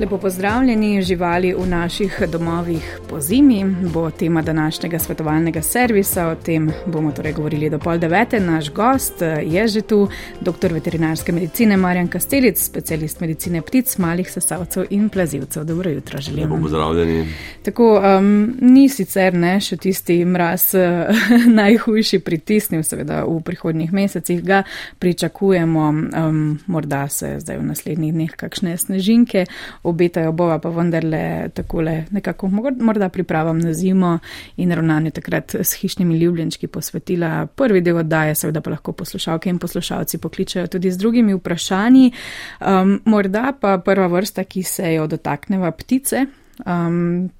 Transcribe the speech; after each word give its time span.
Lepo 0.00 0.18
pozdravljeni, 0.18 1.02
živali 1.02 1.54
v 1.54 1.66
naših 1.66 2.22
domovih 2.32 3.00
po 3.08 3.20
zimi, 3.20 3.64
bo 3.94 4.10
tema 4.10 4.42
današnjega 4.42 4.98
svetovalnega 4.98 5.62
servisa. 5.62 6.28
O 6.28 6.34
tem 6.34 6.72
bomo 6.86 7.12
torej 7.12 7.32
govorili 7.32 7.70
do 7.70 7.78
pol 7.78 7.98
devete. 7.98 8.40
Naš 8.40 8.72
gost 8.72 9.22
je 9.42 9.68
že 9.68 9.80
tu, 9.80 10.08
doktor 10.40 10.72
veterinarske 10.72 11.32
medicine 11.32 11.76
Marjan 11.76 12.08
Kastelic, 12.08 12.58
specialist 12.58 13.20
medicine 13.20 13.62
ptic, 13.62 13.98
malih 13.98 14.32
sesavcev 14.32 14.84
in 14.90 15.08
plazivcev. 15.08 15.64
Dobro 15.64 15.90
jutro, 15.90 16.20
želim. 16.20 16.52
Lepo 16.52 16.62
pozdravljeni. 16.62 17.26
Tako, 17.62 18.02
um, 18.18 18.56
ni 18.60 18.88
sicer 18.88 19.34
ne 19.34 19.60
še 19.60 19.76
tisti 19.76 20.24
mraz 20.24 20.70
najhujši 21.60 22.18
pritisnil, 22.18 22.82
seveda 22.82 23.24
v 23.24 23.40
prihodnjih 23.44 23.92
mesecih 23.92 24.42
ga 24.44 24.62
pričakujemo, 24.98 25.88
um, 25.88 26.58
morda 26.66 27.08
se 27.08 27.36
zdaj 27.40 27.58
v 27.58 27.62
naslednjih 27.62 28.14
dneh 28.14 28.30
kakšne 28.36 28.76
snežinke 28.76 29.44
obetajo, 29.90 30.32
bova 30.32 30.58
pa 30.58 30.70
vendarle 30.70 31.48
takole 31.54 32.04
nekako 32.10 32.48
morda 32.80 33.08
pripravam 33.08 33.58
na 33.58 33.72
zimo 33.72 34.18
in 34.56 34.72
ravnanje 34.72 35.10
takrat 35.10 35.54
s 35.54 35.74
hišnimi 35.80 36.18
ljubljenčki 36.18 36.66
posvetila. 36.66 37.46
Prvi 37.46 37.80
del 37.80 37.96
oddaje 37.96 38.34
seveda 38.34 38.60
pa 38.60 38.70
lahko 38.70 38.92
poslušalke 38.92 39.50
in 39.50 39.58
poslušalci 39.58 40.18
pokličajo 40.18 40.66
tudi 40.66 40.90
z 40.90 40.98
drugimi 40.98 41.34
vprašanji. 41.34 42.12
Um, 42.60 43.00
morda 43.04 43.52
pa 43.60 43.78
prva 43.78 44.06
vrsta, 44.06 44.44
ki 44.44 44.62
se 44.62 44.94
jo 44.94 45.06
dotakneva 45.06 45.70
ptice. 45.70 46.26
Um, 46.66 47.30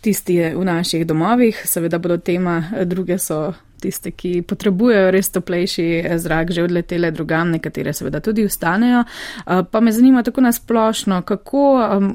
Tisti 0.00 0.38
v 0.56 0.64
naših 0.64 1.04
domovih, 1.06 1.58
seveda 1.68 1.98
bodo 1.98 2.16
tema, 2.16 2.62
druge 2.84 3.18
so 3.18 3.52
tiste, 3.80 4.10
ki 4.10 4.42
potrebujejo 4.42 5.10
res 5.10 5.30
toplejši 5.34 5.86
zrak, 6.20 6.52
že 6.52 6.64
odletele 6.66 7.10
drugam, 7.10 7.50
nekatere 7.56 7.92
seveda 7.96 8.20
tudi 8.20 8.44
ustanejo. 8.44 9.04
Pa 9.44 9.80
me 9.80 9.92
zanima 9.92 10.22
tako 10.22 10.44
nasplošno, 10.46 11.22
kako 11.22 11.62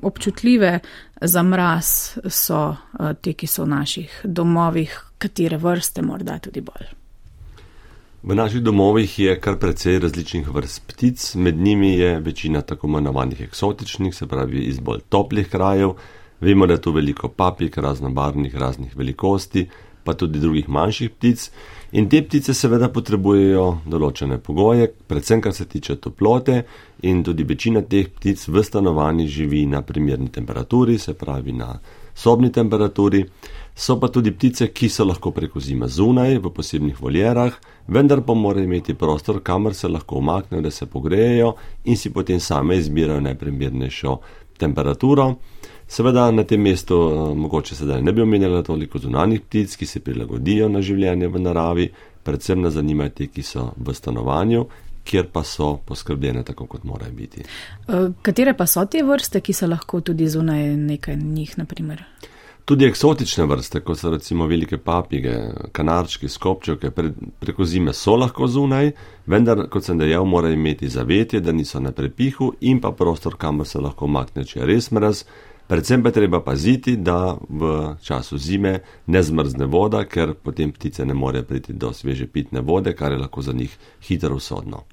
občutljive 0.02 0.80
za 1.22 1.44
mraz 1.44 2.17
so 2.27 2.75
te, 3.22 3.33
ki 3.33 3.47
so 3.47 3.63
v 3.63 3.73
naših 3.75 4.22
domovih, 4.23 4.94
katere 5.17 5.57
vrste 5.57 6.02
morda 6.05 6.39
tudi 6.39 6.61
bolj. 6.61 6.94
V 8.25 8.33
naših 8.33 8.63
domovih 8.66 9.19
je 9.19 9.35
kar 9.39 9.59
precej 9.61 10.00
različnih 10.02 10.47
vrst 10.50 10.88
ptic, 10.88 11.35
med 11.35 11.57
njimi 11.61 11.91
je 11.94 12.19
večina 12.19 12.61
tako 12.61 12.88
imenovanih 12.88 13.41
eksotičnih, 13.41 14.16
se 14.16 14.27
pravi 14.27 14.63
iz 14.66 14.79
bolj 14.79 15.03
toplih 15.09 15.50
krajev. 15.50 15.94
Vemo, 16.41 16.66
da 16.67 16.73
je 16.73 16.81
tu 16.81 16.91
veliko 16.91 17.29
papik, 17.29 17.77
raznobarvnih, 17.77 18.55
raznih 18.55 18.97
velikosti, 18.97 19.67
pa 20.06 20.14
tudi 20.14 20.39
drugih 20.39 20.70
manjših 20.70 21.11
ptic. 21.17 21.50
In 21.98 22.09
te 22.11 22.22
ptice 22.25 22.53
seveda 22.53 22.89
potrebujejo 22.94 23.66
določene 23.89 24.38
pogoje, 24.44 24.89
predvsem 25.08 25.42
kar 25.42 25.53
se 25.56 25.66
tiče 25.70 25.97
toplote, 26.03 26.64
in 27.08 27.23
tudi 27.23 27.45
večina 27.47 27.81
teh 27.81 28.09
ptic 28.12 28.47
v 28.47 28.64
stanovanju 28.64 29.28
živi 29.31 29.66
na 29.70 29.81
primerni 29.81 30.28
temperaturi, 30.34 30.97
se 31.00 31.14
pravi 31.14 31.56
na 31.56 31.73
sobni 32.16 32.52
temperaturi. 32.52 33.23
So 33.75 33.97
pa 34.00 34.08
tudi 34.08 34.31
ptice, 34.31 34.70
ki 34.72 34.89
so 34.89 35.03
lahko 35.03 35.31
preko 35.36 35.59
zime 35.59 35.88
zunaj 35.92 36.38
v 36.40 36.52
posebnih 36.56 37.02
voljerah, 37.02 37.56
vendar 37.88 38.22
pa 38.23 38.34
morajo 38.34 38.64
imeti 38.64 38.95
prostor, 38.95 39.42
kamor 39.44 39.75
se 39.75 39.92
lahko 39.92 40.22
umaknejo, 40.22 40.62
da 40.64 40.72
se 40.72 40.86
pogrejejo 40.86 41.56
in 41.86 41.97
si 41.97 42.14
potem 42.14 42.40
same 42.40 42.78
izbirajo 42.80 43.19
najprimernejšo 43.19 44.19
temperaturo. 44.58 45.36
Seveda 45.88 46.31
na 46.31 46.44
tem 46.44 46.61
mestu 46.61 46.97
uh, 46.97 47.38
mogoče 47.38 47.75
sedaj 47.75 48.02
ne 48.02 48.11
bi 48.11 48.22
omenjala 48.22 48.64
toliko 48.64 49.00
zunanjih 49.00 49.41
ptic, 49.41 49.75
ki 49.75 49.86
se 49.86 50.00
prilagodijo 50.00 50.69
na 50.69 50.81
življenje 50.81 51.28
v 51.28 51.41
naravi, 51.41 51.89
predvsem 52.25 52.61
nas 52.61 52.73
zanimajo 52.73 53.14
te, 53.19 53.28
ki 53.30 53.44
so 53.45 53.69
v 53.78 53.94
stanovanju, 53.94 54.66
kjer 55.06 55.30
pa 55.33 55.44
so 55.45 55.75
poskrbljene 55.86 56.44
tako, 56.44 56.66
kot 56.66 56.83
morajo 56.83 57.13
biti. 57.13 57.45
Uh, 57.88 58.09
katere 58.25 58.56
pa 58.58 58.66
so 58.66 58.86
te 58.89 59.03
vrste, 59.06 59.44
ki 59.46 59.53
so 59.53 59.69
lahko 59.69 60.01
tudi 60.01 60.28
zunaj 60.29 60.72
nekaj 60.73 61.22
njih, 61.22 61.53
naprimer? 61.62 62.02
Tudi 62.66 62.88
eksotične 62.90 63.46
vrste, 63.46 63.84
kot 63.85 64.00
so 64.00 64.09
recimo 64.09 64.47
velike 64.50 64.79
papige, 64.81 65.35
kanarčki, 65.72 66.25
skopčevke, 66.28 66.90
pre, 66.90 67.12
preko 67.40 67.66
zime 67.66 67.94
so 67.94 68.16
lahko 68.17 68.47
zunaj, 68.50 68.96
vendar, 69.29 69.67
kot 69.69 69.85
sem 69.85 70.02
dejal, 70.02 70.25
morajo 70.25 70.57
imeti 70.57 70.90
zavetje, 70.90 71.46
da 71.46 71.53
niso 71.53 71.79
na 71.79 71.94
prepihu 71.94 72.56
in 72.66 72.81
pa 72.81 72.90
prostor, 72.91 73.38
kamor 73.38 73.69
se 73.69 73.78
lahko 73.85 74.09
makne, 74.09 74.50
če 74.50 74.63
je 74.63 74.72
res 74.73 74.90
mraz. 74.90 75.28
Predvsem 75.68 76.03
pa 76.03 76.12
treba 76.12 76.42
paziti, 76.46 76.98
da 76.98 77.38
v 77.50 77.96
času 78.02 78.38
zime 78.38 78.80
ne 79.06 79.22
zmrzne 79.24 79.66
voda, 79.66 80.03
ker 80.06 80.36
potem 80.38 80.72
ptice 80.72 81.06
ne 81.06 81.14
more 81.14 81.42
priti 81.44 81.74
do 81.74 81.90
sveže 81.94 82.28
pitne 82.28 82.62
vode, 82.62 82.94
kar 82.94 83.12
je 83.12 83.18
lahko 83.18 83.42
za 83.42 83.53
njih 83.53 83.78
hitro 84.08 84.36
usodno. 84.36 84.84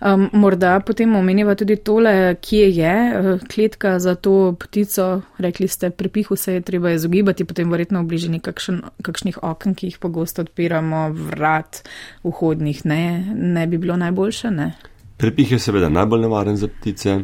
Um, 0.00 0.30
morda 0.32 0.80
potem 0.80 1.16
omenjava 1.16 1.54
tudi 1.54 1.76
tole, 1.76 2.34
kje 2.40 2.70
je 2.70 2.94
uh, 2.94 3.44
kletka 3.54 3.98
za 3.98 4.14
to 4.14 4.56
ptico. 4.60 5.20
Rekli 5.38 5.68
ste, 5.68 5.90
prepihu 5.90 6.36
se 6.36 6.54
je 6.54 6.60
treba 6.60 6.90
izogibati, 6.90 7.44
potem 7.44 7.70
verjetno 7.70 8.00
v 8.02 8.08
bližini 8.14 8.40
kakšen, 8.40 8.80
kakšnih 9.02 9.42
okn, 9.42 9.76
ki 9.76 9.92
jih 9.92 9.98
pogosto 10.00 10.42
odpiramo, 10.42 11.10
vrat 11.12 11.84
vhodnih, 12.24 12.84
ne, 12.84 13.34
ne 13.34 13.66
bi 13.66 13.78
bilo 13.78 13.96
najboljše, 13.96 14.50
ne? 14.50 14.72
Prepih 15.16 15.52
je 15.52 15.58
seveda 15.58 15.88
najbolj 15.88 16.20
nevaren 16.20 16.56
za 16.56 16.68
ptice 16.68 17.20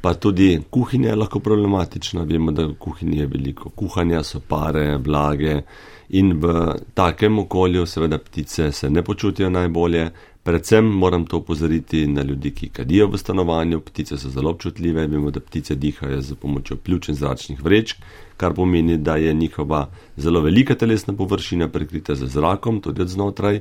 pa 0.00 0.14
tudi 0.14 0.60
kuhinja 0.70 1.08
je 1.10 1.16
lahko 1.16 1.40
problematična. 1.40 2.22
Vemo, 2.22 2.52
da 2.52 2.66
v 2.66 2.74
kuhinji 2.78 3.18
je 3.18 3.26
veliko 3.26 3.70
kuhanja, 3.70 4.22
so 4.22 4.40
pare, 4.40 4.98
blage 4.98 5.62
in 6.08 6.32
v 6.42 6.74
takem 6.94 7.38
okolju 7.38 7.86
seveda 7.86 8.18
ptice 8.18 8.72
se 8.72 8.90
ne 8.90 9.02
počutijo 9.02 9.50
najbolje. 9.50 10.10
Predvsem 10.42 10.84
moram 10.84 11.26
to 11.26 11.38
upozoriti 11.38 12.06
na 12.06 12.22
ljudi, 12.22 12.50
ki 12.50 12.68
kadijo 12.68 13.06
v 13.06 13.18
stanovanju. 13.18 13.80
Ptice 13.80 14.16
so 14.18 14.30
zelo 14.30 14.50
občutljive, 14.50 15.06
vemo, 15.06 15.30
da 15.30 15.40
ptice 15.40 15.74
dihajo 15.74 16.20
z 16.20 16.34
pomočjo 16.34 16.76
pljuč 16.76 17.08
in 17.08 17.14
zračnih 17.14 17.64
vrečk, 17.64 17.96
kar 18.36 18.54
pomeni, 18.54 18.96
da 18.98 19.16
je 19.16 19.34
njihova 19.34 19.90
zelo 20.16 20.40
velika 20.40 20.74
telesna 20.74 21.14
površina 21.14 21.68
prekrita 21.68 22.14
z 22.14 22.26
zrakom, 22.26 22.80
tudi 22.80 23.02
od 23.02 23.08
znotraj. 23.08 23.60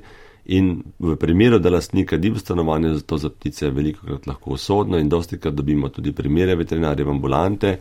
In 0.50 0.82
v 1.00 1.16
primeru, 1.16 1.60
da 1.60 1.70
lastnika 1.70 2.18
di 2.18 2.30
v 2.34 2.40
stanovanju, 2.42 2.94
zato 2.94 3.18
za 3.18 3.30
ptice 3.30 3.66
je 3.66 3.72
veliko 3.72 4.06
krat 4.06 4.28
lahko 4.28 4.56
usodno 4.58 4.98
in 4.98 5.10
dosti 5.10 5.38
krat 5.38 5.54
dobimo 5.54 5.90
tudi 5.90 6.12
primere 6.12 6.56
veterinarje 6.56 7.06
ambulante, 7.06 7.76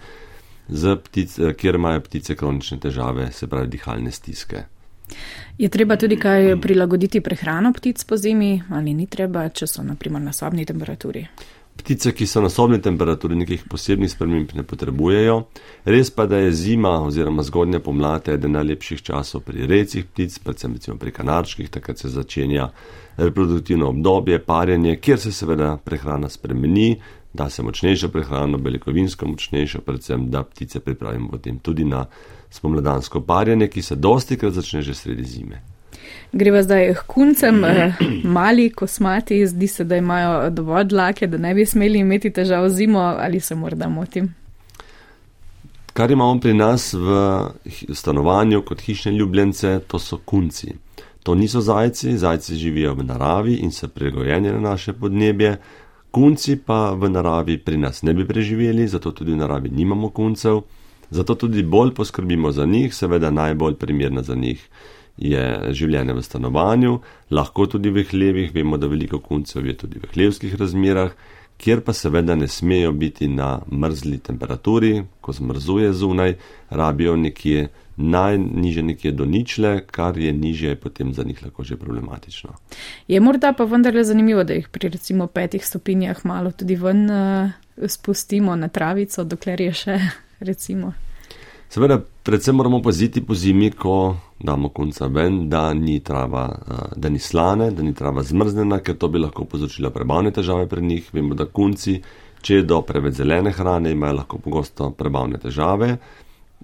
ptic, 1.04 1.38
kjer 1.56 1.74
imajo 1.74 2.00
ptice 2.00 2.36
kronične 2.36 2.78
težave, 2.78 3.30
se 3.32 3.46
pravi 3.46 3.68
dihalne 3.72 4.12
stiske. 4.12 4.64
Je 5.58 5.68
treba 5.68 5.96
tudi 5.96 6.16
kaj 6.20 6.60
prilagoditi 6.60 7.20
prehrano 7.20 7.72
ptic 7.72 8.04
po 8.04 8.16
zimi 8.16 8.62
ali 8.70 8.94
ni 8.94 9.06
treba, 9.06 9.48
če 9.48 9.66
so 9.66 9.82
naprimer 9.82 10.22
na 10.22 10.32
sobni 10.32 10.66
temperaturi? 10.68 11.24
Ptice, 11.78 12.12
ki 12.12 12.26
so 12.26 12.40
na 12.42 12.48
sobni 12.50 12.80
temperaturi, 12.82 13.36
nekih 13.38 13.62
posebnih 13.70 14.10
sprememb 14.10 14.50
ne 14.58 14.64
potrebujejo. 14.66 15.36
Res 15.86 16.10
pa, 16.10 16.26
da 16.26 16.40
je 16.42 16.50
zima 16.52 16.96
oziroma 17.06 17.44
zgodnja 17.46 17.78
pomlad 17.80 18.28
eden 18.28 18.56
najlepših 18.58 19.02
časov 19.06 19.44
pri 19.46 19.68
recih 19.70 20.04
ptic, 20.04 20.40
predvsem 20.42 20.74
pri 20.98 21.14
kanarčkih, 21.14 21.70
takrat 21.70 22.02
se 22.02 22.10
začenja 22.10 22.68
reproduktivno 23.16 23.88
obdobje, 23.94 24.42
parjenje, 24.42 24.96
kjer 24.96 25.22
se 25.22 25.32
seveda 25.32 25.76
prehrana 25.84 26.28
spremeni, 26.28 26.98
da 27.32 27.48
se 27.50 27.62
močnejša 27.62 28.08
prehrana, 28.08 28.58
beljakovinsko 28.58 29.26
močnejša, 29.26 29.80
predvsem 29.86 30.28
da 30.30 30.42
ptice 30.42 30.80
pripravimo 30.80 31.30
potem 31.30 31.58
tudi 31.58 31.84
na 31.84 32.04
spomladansko 32.50 33.20
parjenje, 33.20 33.68
ki 33.68 33.82
se 33.82 33.96
dosti 33.96 34.36
krat 34.36 34.58
začne 34.58 34.82
že 34.82 34.94
sredi 34.94 35.24
zime. 35.24 35.62
Greva 36.32 36.62
zdaj 36.62 36.94
k 36.94 37.06
kuncem, 37.06 37.64
eh, 37.64 37.92
mali 38.24 38.70
kosmati, 38.70 39.46
zdi 39.46 39.66
se, 39.66 39.84
da 39.84 39.96
imajo 39.96 40.50
dovolj 40.50 40.84
dlake, 40.84 41.26
da 41.26 41.38
ne 41.38 41.54
bi 41.54 41.66
smeli 41.66 41.98
imeti 41.98 42.30
težav 42.30 42.68
zimo. 42.68 42.98
Ali 42.98 43.40
se 43.40 43.54
morda 43.54 43.88
motim. 43.88 44.34
Kar 45.92 46.10
imamo 46.10 46.40
pri 46.40 46.54
nas 46.54 46.92
v 46.94 47.48
stanovanju 47.94 48.62
kot 48.62 48.80
hišne 48.80 49.12
ljubljence, 49.12 49.80
to 49.86 49.98
so 49.98 50.18
kunci. 50.24 50.74
To 51.22 51.34
niso 51.34 51.60
zajci, 51.60 52.18
zajci 52.18 52.54
živijo 52.54 52.94
v 52.94 53.04
naravi 53.04 53.54
in 53.54 53.72
so 53.72 53.88
prilagojeni 53.88 54.52
na 54.52 54.60
naše 54.60 54.92
podnebje, 54.92 55.56
kunci 56.10 56.56
pa 56.56 56.92
v 56.94 57.10
naravi 57.10 57.58
pri 57.58 57.76
nas 57.76 58.02
ne 58.02 58.14
bi 58.14 58.26
preživeli, 58.26 58.88
zato 58.88 59.10
tudi 59.10 59.32
v 59.32 59.36
naravi 59.36 59.68
nimamo 59.68 60.10
kuncev, 60.10 60.60
zato 61.10 61.34
tudi 61.34 61.62
bolj 61.62 61.94
poskrbimo 61.94 62.52
za 62.52 62.64
njih, 62.64 62.94
seveda 62.94 63.30
najbolj 63.30 63.74
primerna 63.74 64.22
za 64.22 64.34
njih 64.34 64.68
je 65.18 65.72
življenje 65.74 66.14
v 66.14 66.22
stanovanju, 66.22 67.00
lahko 67.30 67.66
tudi 67.66 67.90
v 67.90 68.06
hlevih, 68.06 68.52
vemo, 68.54 68.78
da 68.78 68.86
veliko 68.86 69.20
kuncev 69.20 69.66
je 69.66 69.74
tudi 69.82 69.98
v 70.02 70.10
hlevskih 70.14 70.54
razmerah, 70.58 71.12
kjer 71.58 71.82
pa 71.82 71.92
seveda 71.92 72.36
ne 72.38 72.48
smejo 72.48 72.92
biti 72.94 73.28
na 73.28 73.58
mrzli 73.66 74.20
temperaturi, 74.22 75.02
ko 75.20 75.34
zmrzuje 75.34 75.92
zunaj, 75.92 76.36
rabijo 76.70 77.16
nekje 77.16 77.68
najniže 77.98 78.82
nekje 78.82 79.12
do 79.12 79.24
ničle, 79.24 79.80
kar 79.90 80.18
je 80.18 80.32
niže, 80.32 80.76
potem 80.76 81.14
za 81.14 81.24
njih 81.26 81.42
lahko 81.42 81.64
že 81.64 81.76
problematično. 81.76 82.54
Je 83.08 83.20
morda 83.20 83.52
pa 83.52 83.64
vendarle 83.64 84.04
zanimivo, 84.04 84.44
da 84.44 84.54
jih 84.54 84.68
pri 84.68 84.88
recimo 84.88 85.26
petih 85.26 85.66
stopinjah 85.66 86.24
malo 86.24 86.50
tudi 86.50 86.76
ven 86.76 87.10
uh, 87.10 87.50
spustimo 87.86 88.56
na 88.56 88.68
travico, 88.68 89.24
dokler 89.24 89.60
je 89.60 89.72
še 89.72 89.98
recimo. 90.50 90.92
Seveda, 91.68 91.98
predvsem 92.22 92.56
moramo 92.56 92.82
paziti 92.82 93.20
po 93.20 93.34
zimi, 93.34 93.70
ko 93.70 94.16
damo 94.40 94.68
konca 94.68 95.06
ven, 95.06 95.48
da 95.48 95.74
ni 95.74 96.00
trava, 96.00 96.46
eh, 96.48 96.94
da 96.96 97.08
ni 97.08 97.18
slane, 97.18 97.70
da 97.70 97.82
ni 97.82 97.94
trava 97.94 98.22
zmrznjena, 98.22 98.78
ker 98.80 98.96
to 98.96 99.08
bi 99.08 99.18
lahko 99.18 99.44
povzročilo 99.44 99.90
prebavne 99.90 100.30
težave 100.30 100.66
pri 100.66 100.82
njih. 100.82 101.10
Vemo, 101.12 101.34
da 101.34 101.44
kunci 101.44 102.00
Če 102.42 102.60
je 102.60 102.66
do 102.70 102.80
preveč 102.86 103.18
zelene 103.18 103.52
hrane, 103.52 103.92
imajo 103.92 104.20
lahko 104.20 104.38
pogosto 104.42 104.90
prebavne 104.94 105.40
težave. 105.42 105.96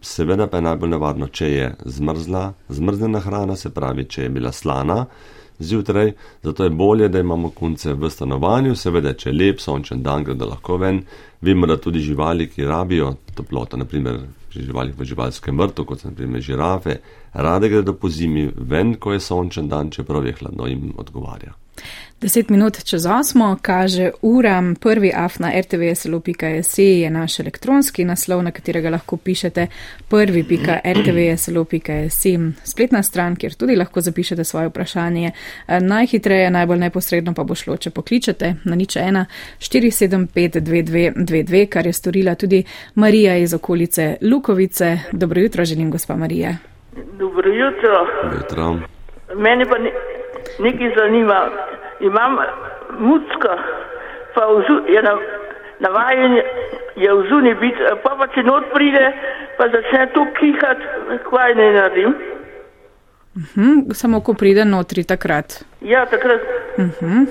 Seveda 0.05 0.47
pa 0.51 0.59
je 0.59 0.67
najbolj 0.69 0.93
nevarno, 0.93 1.29
če 1.29 1.49
je 1.51 1.71
zmrzla, 1.97 2.45
zmrznjena 2.77 3.23
hrana, 3.25 3.57
se 3.57 3.71
pravi, 3.75 4.07
če 4.11 4.27
je 4.27 4.35
bila 4.35 4.53
slana 4.53 5.05
zjutraj. 5.59 6.13
Zato 6.43 6.67
je 6.67 6.71
bolje, 6.75 7.09
da 7.09 7.23
imamo 7.23 7.51
kunce 7.55 7.95
v 7.95 8.11
stanovanju, 8.11 8.75
seveda, 8.77 9.15
če 9.19 9.31
je 9.31 9.37
lep 9.39 9.63
sončen 9.63 10.03
dan, 10.03 10.27
gre 10.27 10.35
da 10.39 10.51
lahko 10.51 10.79
ven. 10.83 11.03
Vemo, 11.43 11.67
da 11.71 11.79
tudi 11.81 12.03
živali, 12.03 12.49
ki 12.51 12.67
rabijo 12.69 13.15
toploto, 13.35 13.79
naprimer 13.81 14.21
živali 14.63 14.93
v 14.93 15.05
živalskem 15.05 15.59
vrtu, 15.59 15.85
kot 15.85 16.01
so 16.01 16.09
naprimer 16.09 16.41
žirafe, 16.41 17.01
rade 17.33 17.69
gredo 17.69 17.97
po 17.99 18.09
zimi 18.09 18.47
ven, 18.57 18.95
ko 18.95 19.13
je 19.13 19.21
sončen 19.21 19.69
dan, 19.69 19.91
čeprav 19.91 20.27
je 20.27 20.37
hladno 20.41 20.67
jim 20.67 20.93
odgovarja. 20.97 21.55
Deset 22.25 22.49
minut 22.49 22.85
čez 22.85 23.07
osmo 23.07 23.59
kaže 23.63 24.11
ura, 24.23 24.63
prvi 24.81 25.13
af 25.15 25.39
na 25.39 25.51
rtvslo.se 25.61 26.85
je 26.85 27.11
naš 27.11 27.41
elektronski 27.41 28.05
naslov, 28.05 28.43
na 28.43 28.51
katerega 28.51 28.91
lahko 28.91 29.17
pišete 29.17 29.67
prvi.rtvslo.se 30.09 32.39
spletna 32.65 33.03
stran, 33.03 33.37
kjer 33.37 33.55
tudi 33.55 33.77
lahko 33.77 34.01
zapišete 34.01 34.45
svoje 34.45 34.69
vprašanje. 34.69 35.31
Najhitreje, 35.81 36.51
najbolj 36.51 36.79
neposredno 36.79 37.35
pa 37.35 37.45
bo 37.45 37.55
šlo, 37.55 37.77
če 37.77 37.91
pokličete 37.91 38.55
na 38.65 38.77
nič 38.77 38.97
ena 38.97 39.27
4752222, 39.59 41.67
kar 41.69 41.87
je 41.87 41.93
storila 41.93 42.35
tudi 42.35 42.65
Marija 42.95 43.37
iz 43.37 43.55
okolice 43.55 44.17
Lukovice. 44.23 44.99
Dobro 45.13 45.41
jutro, 45.41 45.65
želim 45.65 45.91
gospa 45.91 46.17
Marija. 46.17 46.57
Dobro 47.19 47.53
jutro. 47.53 48.07
Jutro. 48.37 48.79
Mene 49.37 49.67
pa 49.67 49.77
nekaj 50.59 50.93
zanima 50.97 51.49
imam 52.01 52.37
mucko, 52.99 53.57
pa 54.35 54.47
vzu, 54.47 54.77
je 54.95 55.03
na, 55.03 55.15
navajen 55.81 56.33
je 56.97 57.15
v 57.15 57.27
zuni 57.29 57.55
biti, 57.55 57.81
pa 58.03 58.15
pa 58.19 58.27
če 58.35 58.43
not 58.43 58.71
pride, 58.75 59.07
pa 59.59 59.69
začne 59.73 60.07
tu 60.15 60.27
kihati, 60.39 60.85
kaj 61.31 61.55
ne 61.55 61.73
naredim. 61.79 62.15
Uhum, 63.35 63.95
samo 63.95 64.21
ko 64.21 64.35
pride 64.35 64.65
notri 64.65 65.05
takrat. 65.05 65.65
Ja, 65.83 66.07
takrat. 66.07 66.41
Uhum. 66.79 67.27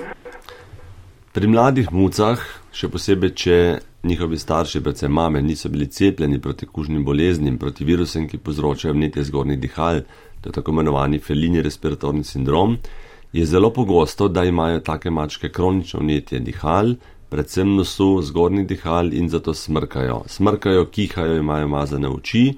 Pri 1.32 1.48
mladih 1.48 1.88
mucah, 1.92 2.40
še 2.76 2.90
posebej, 2.92 3.32
če 3.34 3.56
njihovi 4.04 4.38
starši, 4.38 4.82
predvsem 4.84 5.12
mame, 5.12 5.40
niso 5.42 5.70
bili 5.72 5.88
cepljeni 5.90 6.40
proti 6.40 6.66
kužnim 6.66 7.04
boleznim, 7.04 7.56
proti 7.58 7.84
virusem, 7.88 8.28
ki 8.28 8.38
povzročajo 8.38 8.92
vnetje 8.94 9.24
zgornjih 9.30 9.58
dihal, 9.60 10.02
to 10.42 10.52
je 10.52 10.58
tako 10.58 10.74
imenovani 10.76 11.18
felini 11.18 11.64
respiratorni 11.64 12.24
sindrom, 12.24 12.76
je 13.34 13.46
zelo 13.46 13.70
pogosto, 13.70 14.28
da 14.28 14.44
imajo 14.44 14.80
take 14.80 15.10
mačke 15.10 15.48
kronično 15.48 16.00
vnetje 16.00 16.38
dihal, 16.38 16.94
predvsem 17.28 17.72
nosu, 17.74 18.22
zgornjih 18.22 18.66
dihal 18.66 19.12
in 19.12 19.28
zato 19.28 19.54
smrkajo. 19.54 20.20
Smrkajo, 20.26 20.84
kihajo, 20.86 21.40
imajo 21.42 21.68
mazane 21.68 22.08
oči. 22.08 22.52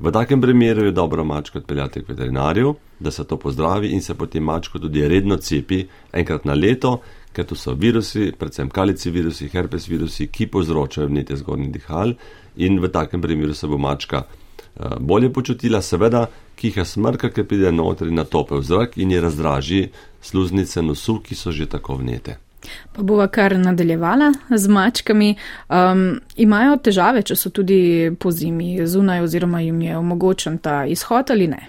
V 0.00 0.12
takem 0.12 0.40
primeru 0.40 0.84
je 0.84 0.92
dobro 0.92 1.24
mačko 1.24 1.58
odpeljati 1.58 2.02
k 2.02 2.08
veterinarju, 2.08 2.74
da 3.00 3.10
se 3.10 3.24
to 3.24 3.36
pozdravi 3.36 3.88
in 3.88 4.02
se 4.02 4.14
potem 4.14 4.44
mačko 4.44 4.78
tudi 4.78 5.08
redno 5.08 5.36
cepi 5.36 5.86
enkrat 6.12 6.44
na 6.44 6.54
leto, 6.54 7.00
ker 7.32 7.46
tu 7.46 7.56
so 7.56 7.72
virusi, 7.72 8.32
predvsem 8.38 8.68
kalici 8.68 9.10
virusi, 9.10 9.48
herpes 9.48 9.88
virusi, 9.88 10.26
ki 10.26 10.46
povzročajo 10.52 11.08
vnetje 11.08 11.36
zgornjih 11.40 11.72
dihal 11.72 12.12
in 12.56 12.78
v 12.84 12.92
takem 12.92 13.22
primeru 13.24 13.54
se 13.54 13.66
bo 13.66 13.78
mačka 13.78 14.22
uh, 14.26 14.98
bolje 15.00 15.32
počutila, 15.32 15.82
seveda 15.82 16.26
kiha 16.58 16.84
smrka, 16.84 17.30
ker 17.30 17.46
pride 17.46 17.72
notri 17.72 18.10
na 18.10 18.24
topel 18.24 18.62
zrak 18.62 18.98
in 18.98 19.10
je 19.14 19.20
razdraži 19.20 19.82
sluznice 20.22 20.82
nosu, 20.82 21.20
ki 21.20 21.34
so 21.34 21.52
že 21.52 21.66
tako 21.66 21.96
vnete. 21.96 22.36
Pa 22.92 23.02
bova 23.02 23.28
kar 23.28 23.58
nadaljevala 23.58 24.32
z 24.50 24.68
mačkami. 24.68 25.34
Um, 25.68 26.20
imajo 26.36 26.76
težave, 26.76 27.22
če 27.22 27.36
so 27.36 27.50
tudi 27.54 28.10
po 28.18 28.32
zimi 28.34 28.86
zunaj 28.86 29.22
oziroma 29.22 29.60
jim 29.60 29.80
je 29.82 29.96
omogočen 29.96 30.58
ta 30.58 30.84
izhod 30.86 31.30
ali 31.30 31.46
ne? 31.46 31.60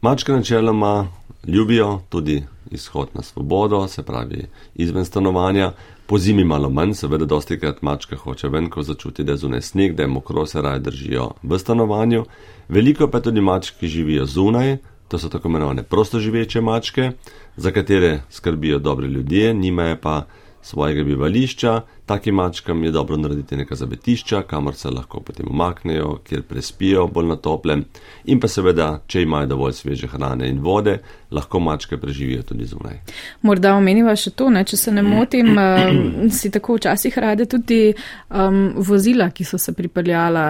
Mačke 0.00 0.32
načeloma 0.32 1.08
ljubijo 1.46 2.00
tudi 2.08 2.42
izhod 2.70 3.08
na 3.14 3.22
svobodo, 3.22 3.88
se 3.88 4.02
pravi 4.02 4.46
izven 4.74 5.04
stanovanja. 5.04 5.72
Po 6.06 6.18
zimi 6.18 6.44
malo 6.44 6.70
manj, 6.70 6.94
seveda 6.94 7.24
dosti 7.24 7.58
krat 7.60 7.82
mačka 7.82 8.16
hoče 8.16 8.48
ven, 8.48 8.70
ko 8.70 8.82
začuti, 8.82 9.24
da 9.24 9.32
je 9.32 9.44
zunaj 9.44 9.62
sneg, 9.62 9.94
da 9.94 10.02
je 10.02 10.08
mokro, 10.08 10.46
se 10.46 10.62
raje 10.62 10.78
držijo 10.78 11.30
v 11.42 11.58
stanovanju. 11.58 12.24
Veliko 12.68 13.08
pa 13.08 13.20
tudi 13.20 13.40
mačk, 13.40 13.74
ki 13.80 13.88
živijo 13.88 14.24
zunaj, 14.26 14.76
to 15.08 15.18
so 15.18 15.28
tako 15.28 15.48
imenovane 15.48 15.82
prostoživeče 15.82 16.60
mačke, 16.60 17.10
za 17.56 17.70
katere 17.70 18.20
skrbijo 18.30 18.78
dobri 18.78 19.06
ljudje, 19.06 19.54
nimajo 19.54 19.96
pa 20.02 20.22
svojega 20.62 21.04
bivališča. 21.04 21.80
Takim 22.06 22.34
mačkam 22.34 22.84
je 22.84 22.90
dobro 22.90 23.16
narediti 23.16 23.56
neka 23.56 23.74
zabetišča, 23.74 24.42
kamor 24.42 24.74
se 24.74 24.90
lahko 24.90 25.20
potem 25.20 25.46
umaknejo, 25.50 26.18
kjer 26.28 26.42
prespijo 26.42 27.06
bolj 27.06 27.26
na 27.26 27.36
toplem. 27.36 27.84
In 28.24 28.40
pa 28.40 28.48
seveda, 28.48 28.88
če 29.06 29.22
imajo 29.22 29.46
dovolj 29.46 29.72
sveže 29.72 30.08
hrane 30.08 30.48
in 30.48 30.60
vode, 30.64 30.98
lahko 31.30 31.60
mačke 31.60 31.96
preživijo 31.96 32.42
tudi 32.42 32.64
zunaj. 32.64 33.00
Morda 33.42 33.74
omeniva 33.76 34.16
še 34.16 34.30
to, 34.30 34.50
ne? 34.50 34.64
če 34.64 34.76
se 34.76 34.92
ne 34.92 35.02
motim, 35.02 35.54
um, 35.56 36.30
si 36.38 36.50
tako 36.50 36.78
včasih 36.78 37.18
rade 37.18 37.48
tudi 37.48 37.92
um, 37.92 38.68
vozila, 38.76 39.30
ki 39.30 39.44
so 39.44 39.60
se 39.60 39.72
pripeljala 39.72 40.48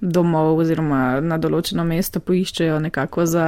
domov 0.00 0.58
oziroma 0.62 1.20
na 1.20 1.38
določeno 1.38 1.84
mesto 1.84 2.20
poiščejo 2.20 2.78
nekako 2.80 3.26
za, 3.26 3.46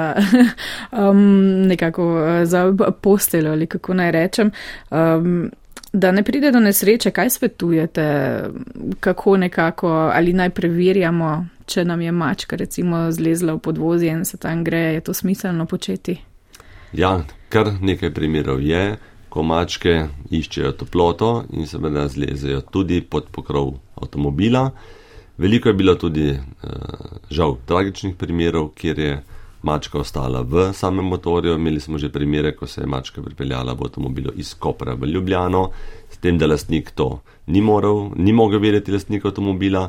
um, 1.02 1.66
nekako 1.68 2.06
za 2.44 2.66
posteljo 3.00 3.52
ali 3.52 3.66
kako 3.66 3.94
naj 3.94 4.12
rečem. 4.12 4.52
Um, 4.90 5.50
Da 5.92 6.08
ne 6.12 6.22
pride 6.24 6.48
do 6.50 6.60
nesreče, 6.60 7.10
kaj 7.12 7.30
svetujete, 7.30 8.04
kako 9.00 9.36
nekako 9.36 9.88
ali 9.88 10.32
naj 10.32 10.50
preverjamo, 10.56 11.32
če 11.66 11.84
nam 11.84 12.00
je 12.00 12.12
mačka 12.12 12.56
recimo 12.56 13.10
zlezla 13.12 13.52
v 13.52 13.60
podvozje 13.60 14.08
in 14.08 14.24
se 14.24 14.38
tam 14.40 14.64
gre, 14.64 14.78
je 14.96 15.00
to 15.04 15.14
smiselno 15.14 15.66
početi? 15.66 16.16
Ja, 16.96 17.20
kar 17.48 17.68
nekaj 17.80 18.10
primerov 18.14 18.64
je, 18.64 18.96
ko 19.28 19.44
mačke 19.44 20.08
iščejo 20.30 20.72
toploto 20.80 21.44
in 21.52 21.68
seveda 21.68 22.06
zlezejo 22.08 22.60
tudi 22.72 23.00
pod 23.00 23.28
pokrov 23.32 23.74
avtomobila. 24.00 24.70
Veliko 25.42 25.68
je 25.68 25.74
bilo 25.74 25.94
tudi 25.98 26.30
uh, 26.30 26.38
žal 27.30 27.56
tragičnih 27.66 28.14
primerov, 28.14 28.68
kjer 28.78 28.98
je 28.98 29.14
mačka 29.62 29.98
ostala 29.98 30.42
v 30.42 30.68
samem 30.72 31.04
motorju. 31.04 31.56
Imeli 31.58 31.80
smo 31.80 31.98
že 31.98 32.12
primere, 32.12 32.52
ko 32.56 32.66
se 32.66 32.80
je 32.80 32.86
mačka 32.86 33.22
pripeljala 33.22 33.72
v 33.72 33.88
avtomobilu 33.88 34.30
iz 34.36 34.54
Kopra 34.54 34.94
v 34.94 35.10
Ljubljano, 35.10 35.70
s 36.10 36.22
tem, 36.22 36.38
da 36.38 36.46
lastnik 36.46 36.90
to 36.94 37.20
ni, 37.46 37.60
moral, 37.60 38.12
ni 38.16 38.32
mogel 38.32 38.60
vedeti, 38.62 38.92
lastnik 38.92 39.24
avtomobila. 39.26 39.88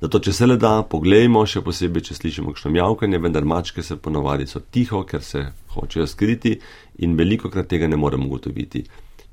Zato, 0.00 0.20
če 0.20 0.32
se 0.32 0.46
le 0.46 0.56
da, 0.60 0.82
poglejmo, 0.84 1.46
še 1.48 1.60
posebej, 1.64 2.04
če 2.08 2.14
slišimo 2.16 2.52
kakšno 2.52 2.70
mjavkanje, 2.76 3.18
vendar 3.20 3.44
mačke 3.44 3.82
se 3.82 3.96
ponovadi 3.96 4.46
so 4.48 4.60
tiho, 4.60 5.02
ker 5.04 5.24
se 5.24 5.46
hočejo 5.76 6.06
skriti 6.08 6.58
in 7.04 7.16
veliko 7.16 7.48
krat 7.48 7.68
tega 7.72 7.88
ne 7.88 7.96
moremo 8.00 8.28
ugotoviti. 8.28 8.84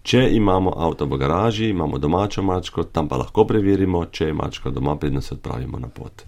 Če 0.08 0.22
imamo 0.32 0.72
avto 0.72 1.06
v 1.06 1.18
garaži, 1.20 1.66
imamo 1.70 1.98
domačo 2.00 2.42
mačko, 2.42 2.86
tam 2.96 3.10
pa 3.12 3.18
lahko 3.20 3.44
preverimo, 3.44 4.06
če 4.08 4.30
je 4.30 4.34
mačka 4.34 4.72
doma, 4.72 4.96
predno 4.96 5.20
se 5.22 5.34
odpravimo 5.36 5.80
na 5.84 5.90
pot. 5.92 6.24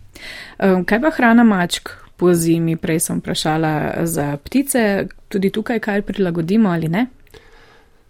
Kaj 0.59 0.99
pa 0.99 1.11
hrana 1.15 1.45
mačk 1.47 1.93
po 2.19 2.33
zimi? 2.35 2.75
Prej 2.75 2.99
sem 3.05 3.21
vprašala 3.21 4.03
za 4.03 4.33
ptice, 4.43 4.83
tudi 5.31 5.53
tukaj 5.55 5.79
kaj 5.79 6.03
prilagodimo 6.11 6.73
ali 6.75 6.91
ne? 6.91 7.05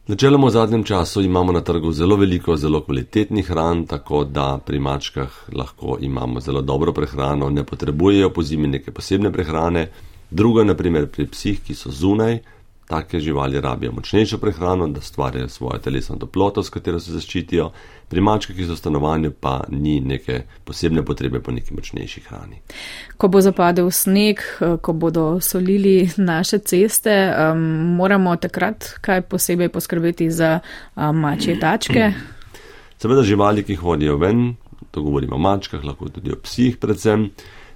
Načeloma 0.09 0.49
v 0.49 0.55
zadnjem 0.57 0.83
času 0.89 1.21
imamo 1.21 1.53
na 1.53 1.61
trgu 1.61 1.91
zelo 1.93 2.15
veliko 2.17 2.57
zelo 2.57 2.81
kvalitetnih 2.81 3.45
hran, 3.45 3.85
tako 3.85 4.23
da 4.25 4.57
pri 4.65 4.79
mačkah 4.81 5.35
lahko 5.53 5.99
imamo 6.01 6.41
zelo 6.41 6.65
dobro 6.65 6.93
prehrano, 6.97 7.49
ne 7.49 7.63
potrebujejo 7.63 8.33
po 8.33 8.41
zimi 8.41 8.67
neke 8.67 8.91
posebne 8.91 9.29
prehrane. 9.31 9.91
Drugo, 10.31 10.63
naprimer 10.63 11.05
pri 11.13 11.27
psih, 11.29 11.61
ki 11.61 11.77
so 11.77 11.93
zunaj, 11.93 12.39
take 12.89 13.19
živali 13.19 13.61
rabijo 13.61 13.91
močnejšo 13.91 14.37
prehrano, 14.37 14.87
da 14.87 15.01
stvarjajo 15.01 15.49
svojo 15.49 15.77
telesno 15.77 16.15
toploto, 16.15 16.63
s 16.63 16.69
katero 16.69 16.99
se 16.99 17.11
zaščitijo, 17.11 17.69
pri 18.09 18.21
mačkah, 18.21 18.55
ki 18.57 18.65
so 18.65 18.73
v 18.73 18.77
stanovanju, 18.79 19.31
pa 19.31 19.59
ni 19.69 19.99
neke 20.01 20.41
posebne 20.65 21.03
potrebe 21.05 21.39
po 21.39 21.53
neki 21.53 21.75
močnejši 21.77 22.23
hrani. 22.25 22.57
Ko 23.17 23.29
bo 23.29 23.41
zapadel 23.45 23.91
sneg, 23.93 24.41
ko 24.81 24.93
bodo 24.93 25.27
solili 25.41 26.09
naše 26.17 26.59
ceste, 26.65 27.13
um, 27.29 27.61
moramo 27.99 28.33
takrat 28.41 28.95
kaj 29.05 29.21
posebej 29.29 29.69
poskrbeti 29.69 30.31
za 30.31 30.55
um, 30.59 31.21
mačje 31.21 31.59
tačke. 31.59 32.09
Seveda 33.01 33.23
živali, 33.23 33.63
ki 33.63 33.75
hodijo 33.75 34.17
ven, 34.17 34.55
to 34.91 35.05
govorimo 35.05 35.37
o 35.37 35.43
mačkah, 35.45 35.85
lahko 35.85 36.09
tudi 36.09 36.33
o 36.33 36.41
psih 36.41 36.81
predvsem. 36.81 37.29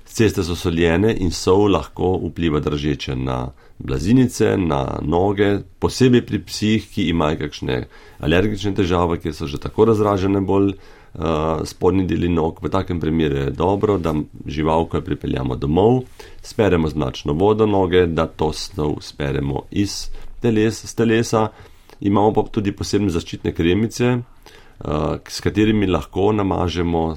Ceste 0.05 0.43
so 0.43 0.55
soljene 0.55 1.13
in 1.21 1.31
sol 1.31 1.69
lahko 1.71 2.17
vpliva 2.25 2.59
držeče 2.59 3.15
na 3.15 3.37
blazinice, 3.79 4.57
na 4.57 4.99
noge, 5.01 5.59
posebej 5.79 6.25
pri 6.25 6.39
psih, 6.45 6.87
ki 6.89 7.07
imajo 7.11 7.39
kakšne 7.43 7.83
alergične 8.23 8.73
težave, 8.77 9.19
ki 9.19 9.33
so 9.33 9.47
že 9.47 9.59
tako 9.61 9.89
razražene 9.91 10.41
bolj 10.41 10.73
uh, 10.73 11.63
spodnji 11.65 12.07
deli 12.07 12.29
nog. 12.29 12.61
V 12.61 12.71
takem 12.71 12.99
primeru 12.99 13.35
je 13.35 13.51
dobro, 13.51 13.97
da 13.97 14.15
živalko 14.47 15.01
pripeljamo 15.01 15.55
domov, 15.55 16.03
speremo 16.41 16.87
z 16.87 16.95
mlačno 16.95 17.33
vodo 17.33 17.65
noge, 17.65 18.05
da 18.07 18.27
to 18.27 18.53
snov 18.53 19.01
speremo 19.01 19.65
iz 19.71 20.07
teles, 20.41 20.83
telesa. 20.95 21.47
Imamo 22.03 22.33
pa 22.33 22.43
tudi 22.51 22.71
posebne 22.75 23.09
zaščitne 23.09 23.53
kremice, 23.55 24.17
s 25.27 25.41
katerimi 25.41 25.87
lahko 25.87 26.31
namažemo 26.31 27.15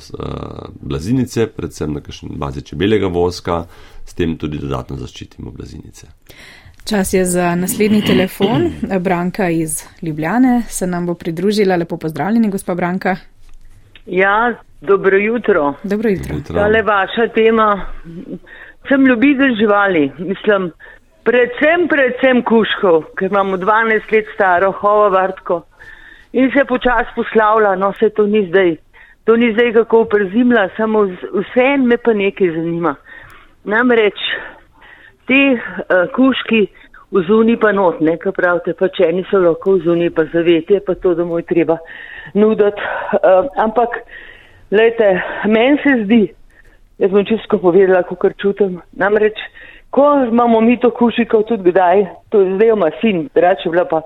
blazinice, 0.81 1.47
predvsem 1.47 1.93
na 1.93 2.01
kakšen 2.01 2.37
bazi 2.39 2.63
čebelega 2.63 3.07
voska, 3.07 3.65
s 4.05 4.15
tem 4.15 4.37
tudi 4.39 4.59
dodatno 4.59 4.97
zaščitimo 4.97 5.51
blazinice. 5.51 6.07
Čas 6.89 7.13
je 7.13 7.25
za 7.25 7.55
naslednji 7.55 8.03
telefon. 8.07 8.71
Branka 9.07 9.49
iz 9.49 9.83
Ljubljane 10.03 10.63
se 10.69 10.87
nam 10.87 11.07
bo 11.07 11.15
pridružila. 11.15 11.77
Lepo 11.77 11.97
pozdravljeni, 11.97 12.51
gospa 12.51 12.75
Branka. 12.75 13.17
Ja, 14.07 14.55
dobro 14.81 15.17
jutro. 15.17 15.75
Dobro 15.83 16.11
jutro. 16.11 16.37
Tale 16.55 16.83
vaša 16.83 17.29
tema. 17.35 17.87
Sem 18.89 19.07
ljubitelj 19.07 19.57
živali. 19.59 20.13
Mislim, 20.19 20.71
predvsem, 21.25 21.89
predvsem 21.89 22.43
kuškov, 22.43 23.03
ker 23.19 23.31
imamo 23.31 23.57
12 23.57 24.13
let 24.13 24.27
staro 24.35 24.73
hova 24.73 25.09
vrtko 25.09 25.63
in 26.37 26.51
se 26.53 26.65
počas 26.65 27.09
poslavlja, 27.17 27.75
no 27.81 27.93
se 27.97 28.11
to 28.11 28.27
ni 28.27 28.47
zdaj. 28.49 28.77
To 29.25 29.37
ni 29.37 29.53
zdaj 29.53 29.73
kako 29.73 30.05
prezimla, 30.05 30.69
samo 30.77 31.05
vse 31.09 31.65
en 31.75 31.87
me 31.89 31.97
pa 31.97 32.13
nekaj 32.13 32.51
zanima. 32.55 32.95
Namreč 33.65 34.21
ti 35.27 35.41
uh, 35.57 36.05
kuški 36.15 36.67
v 37.11 37.23
zuni 37.27 37.57
pa 37.57 37.73
not, 37.73 38.01
ne, 38.05 38.19
kaj 38.21 38.35
pravite, 38.37 38.75
pa 38.79 38.89
če 38.93 39.09
eni 39.09 39.25
so 39.31 39.41
lahko 39.43 39.79
v 39.79 39.85
zuni, 39.87 40.11
pa 40.11 40.27
zavetje, 40.31 40.83
pa 40.87 40.95
to 41.01 41.15
domov 41.19 41.43
treba 41.49 41.79
nuditi. 42.35 42.85
Uh, 43.17 43.49
ampak, 43.63 43.97
gledajte, 44.71 45.11
meni 45.51 45.81
se 45.83 45.95
zdi, 46.05 46.23
jaz 47.03 47.15
bom 47.15 47.25
čisto 47.27 47.59
povedala, 47.63 48.05
kako 48.07 48.35
čutim, 48.43 48.81
namreč, 48.93 49.41
ko 49.97 50.07
imamo 50.29 50.61
mi 50.61 50.77
to 50.77 50.91
kušikov 50.91 51.47
tudi 51.49 51.71
kdaj, 51.71 52.05
to 52.29 52.41
je 52.41 52.55
zdaj 52.57 52.73
oma 52.73 52.91
sin, 53.01 53.29
drače 53.35 53.71
bila 53.73 53.85
pa, 53.89 54.03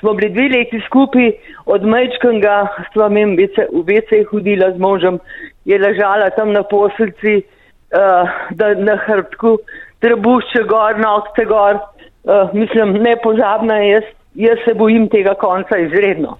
smo 0.00 0.14
bili 0.16 0.30
dve 0.32 0.48
leti 0.48 0.80
skupaj, 0.86 1.32
od 1.66 1.84
majčkanga 1.84 2.56
sva 2.92 3.10
mem 3.12 3.36
v 3.36 3.82
vece 3.84 4.22
hodila 4.30 4.70
z 4.72 4.80
možem, 4.80 5.20
je 5.68 5.78
ležala 5.78 6.30
tam 6.36 6.52
na 6.56 6.62
poselci, 6.62 7.42
uh, 7.44 8.32
da 8.56 8.72
na 8.74 8.96
hrbtku, 9.04 9.58
trebušče 10.00 10.64
gor, 10.68 10.96
nokte 11.04 11.44
gor, 11.44 11.76
uh, 11.76 12.54
mislim, 12.56 12.96
nepozabna 13.04 13.82
je, 13.84 13.92
jaz, 13.92 14.10
jaz 14.48 14.64
se 14.64 14.74
bojim 14.74 15.08
tega 15.12 15.34
konca 15.34 15.78
izredno. 15.78 16.38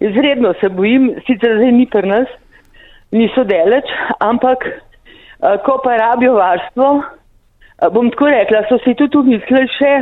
Izredno 0.00 0.54
se 0.60 0.68
bojim, 0.68 1.12
sicer 1.26 1.58
zdaj 1.60 1.72
ni 1.72 1.86
pri 1.86 2.08
nas, 2.08 2.28
niso 3.12 3.44
deleč, 3.44 3.92
ampak 4.24 4.64
uh, 4.64 5.58
ko 5.68 5.82
pa 5.84 6.00
rabijo 6.00 6.40
varstvo, 6.40 7.02
bom 7.90 8.10
tako 8.10 8.26
rekla, 8.26 8.64
so 8.68 8.78
si 8.84 8.94
tudi 8.94 9.18
umislili 9.18 9.66
še, 9.76 9.92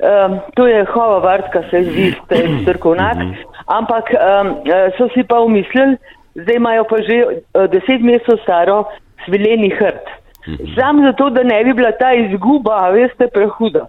um, 0.00 0.38
to 0.56 0.66
je 0.66 0.84
hova 0.92 1.18
vartka, 1.24 1.62
se 1.70 1.82
zdi, 1.88 2.10
ste 2.16 2.40
strkovnak, 2.62 3.18
mhm. 3.18 3.34
ampak 3.66 4.12
um, 4.14 4.54
so 4.98 5.10
si 5.14 5.24
pa 5.28 5.40
umislili, 5.44 5.98
zdaj 6.40 6.56
imajo 6.56 6.86
pa 6.88 7.00
že 7.04 7.20
uh, 7.26 7.66
deset 7.72 8.02
mesecev 8.02 8.40
staro 8.44 8.84
svileni 9.26 9.72
hrt. 9.74 10.12
Mhm. 10.48 10.74
Sam 10.76 11.04
zato, 11.04 11.30
da 11.30 11.42
ne 11.44 11.64
bi 11.64 11.74
bila 11.76 11.92
ta 11.92 12.14
izguba, 12.16 12.88
veste, 12.96 13.28
prehuda. 13.28 13.88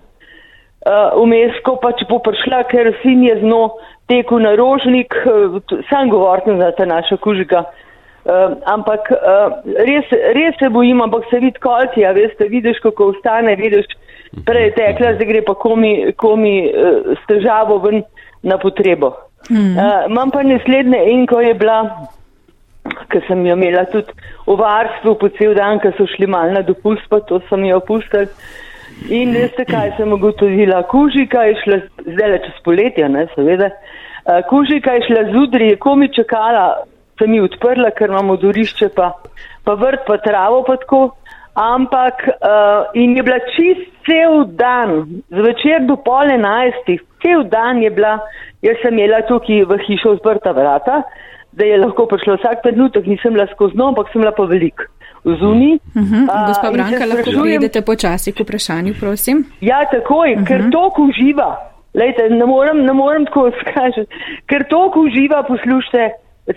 Vmes, 1.13 1.53
uh, 1.59 1.61
ko 1.63 1.75
pač 1.77 2.01
bo 2.09 2.17
prišla, 2.25 2.63
ker 2.71 2.89
sin 3.03 3.21
je 3.23 3.35
zno 3.43 3.77
tekel 4.09 4.41
na 4.41 4.55
rožnik, 4.57 5.13
uh, 5.29 5.61
sam 5.89 6.09
govorim 6.09 6.57
za 6.57 6.71
ta 6.75 6.89
naša 6.89 7.21
kužika. 7.21 7.63
Uh, 7.63 7.90
ampak 8.70 9.12
uh, 9.16 9.58
res, 9.66 10.06
res 10.38 10.58
se 10.60 10.70
bojim, 10.70 11.01
ampak 11.01 11.25
se 11.30 11.40
vidi 11.42 11.60
kolci, 11.60 12.06
a 12.06 12.13
veste, 12.13 12.46
vidiš, 12.50 12.80
kako 12.84 13.12
ostane, 13.16 13.56
vidiš, 13.56 13.90
prej 14.46 14.70
je 14.70 14.74
tekla, 14.78 15.16
zdaj 15.18 15.30
gre 15.32 15.44
pa 15.48 15.56
komi, 15.58 16.13
komi 16.18 16.56
uh, 16.70 17.13
s 17.18 17.28
težavo 17.30 17.80
ven 17.82 18.04
na 18.44 18.58
potrebo. 18.62 19.16
Mm. 19.50 19.78
Uh, 19.78 20.10
imam 20.10 20.32
pa 20.32 20.44
naslednje 20.46 21.06
in 21.12 21.25
ko 21.28 21.42
je 21.42 21.54
bila 21.58 21.82
ker 23.12 23.22
sem 23.28 23.46
jo 23.46 23.56
imela 23.56 23.86
tudi 23.92 24.13
v 24.48 24.58
varstvu 24.58 25.16
po 25.22 25.30
cel 25.38 25.54
dan, 25.58 25.80
ker 25.80 25.94
so 25.98 26.08
šli 26.10 26.28
mal 26.30 26.54
na 26.54 26.63
dopust, 26.66 27.06
pa 27.10 27.22
to 27.30 27.42
sem 27.50 27.66
jo 27.68 27.78
opustila. 27.82 28.25
In 29.10 29.34
veste, 29.34 29.66
kaj 29.66 29.96
sem 29.98 30.13
ugotovila? 30.13 30.84
Kužika 30.90 31.46
je 31.48 31.58
šla, 31.63 31.78
zdaj 32.06 32.32
le 32.34 32.40
čez 32.46 32.58
poletje, 32.66 33.10
ne, 33.10 33.25
seveda. 33.36 33.72
Kužika 34.50 34.98
je 34.98 35.06
šla 35.08 35.24
zudri, 35.32 35.72
je 35.72 35.80
komi 35.82 36.10
čakala, 36.13 36.84
se 37.20 37.27
mi 37.27 37.41
odprla, 37.41 37.91
ker 37.98 38.10
imamo 38.10 38.38
dorišče, 38.41 38.89
pa, 38.96 39.12
pa 39.63 39.74
vrt, 39.74 40.06
pa 40.08 40.18
travo, 40.18 40.63
pa 40.68 40.77
tako. 40.82 41.01
Ampak 41.53 42.22
uh, 42.32 42.94
in 42.96 43.18
je 43.18 43.24
bila 43.27 43.38
čist 43.51 43.89
cel 44.08 44.46
dan, 44.56 45.22
zvečer 45.27 45.84
do 45.84 45.98
pol 46.00 46.32
enajstih, 46.32 47.01
cel 47.22 47.44
dan 47.51 47.82
je 47.84 47.89
bila, 47.91 48.22
jaz 48.63 48.80
sem 48.82 48.96
imela 48.96 49.20
tukaj 49.27 49.65
v 49.68 49.82
hišo 49.88 50.15
odprta 50.15 50.56
vrata 50.56 51.01
da 51.51 51.65
je 51.65 51.77
lahko 51.77 52.06
prišlo 52.06 52.36
vsak 52.39 52.63
trenutek, 52.63 53.06
nisem 53.06 53.34
bila 53.34 53.48
skozi 53.51 53.77
noč, 53.77 53.94
ampak 53.94 54.12
sem 54.12 54.22
bila 54.24 54.34
pa 54.36 54.44
velik. 54.44 54.88
Zuni. 55.24 55.74
Uh 55.96 56.01
-huh. 56.01 56.24
uh, 56.24 56.48
Gospa 56.48 56.72
Branka, 56.72 57.06
lahko 57.06 57.30
pridete 57.41 57.82
počasi 57.82 58.32
k 58.32 58.44
vprašanju, 58.44 58.94
prosim. 59.00 59.46
Ja, 59.62 59.86
takoj, 59.91 60.34
uh 60.34 60.39
-huh. 60.39 60.48
ker 60.48 60.60
to 60.72 60.91
uživa. 60.98 61.51
Lejte, 61.94 62.30
ne 62.30 62.46
morem, 62.46 62.77
ne 62.86 62.94
morem 62.94 63.25
tako 63.25 63.51
skažiti, 63.62 64.15
ker 64.50 64.63
to 64.70 64.91
uživa, 64.96 65.44
poslušajte, 65.44 66.10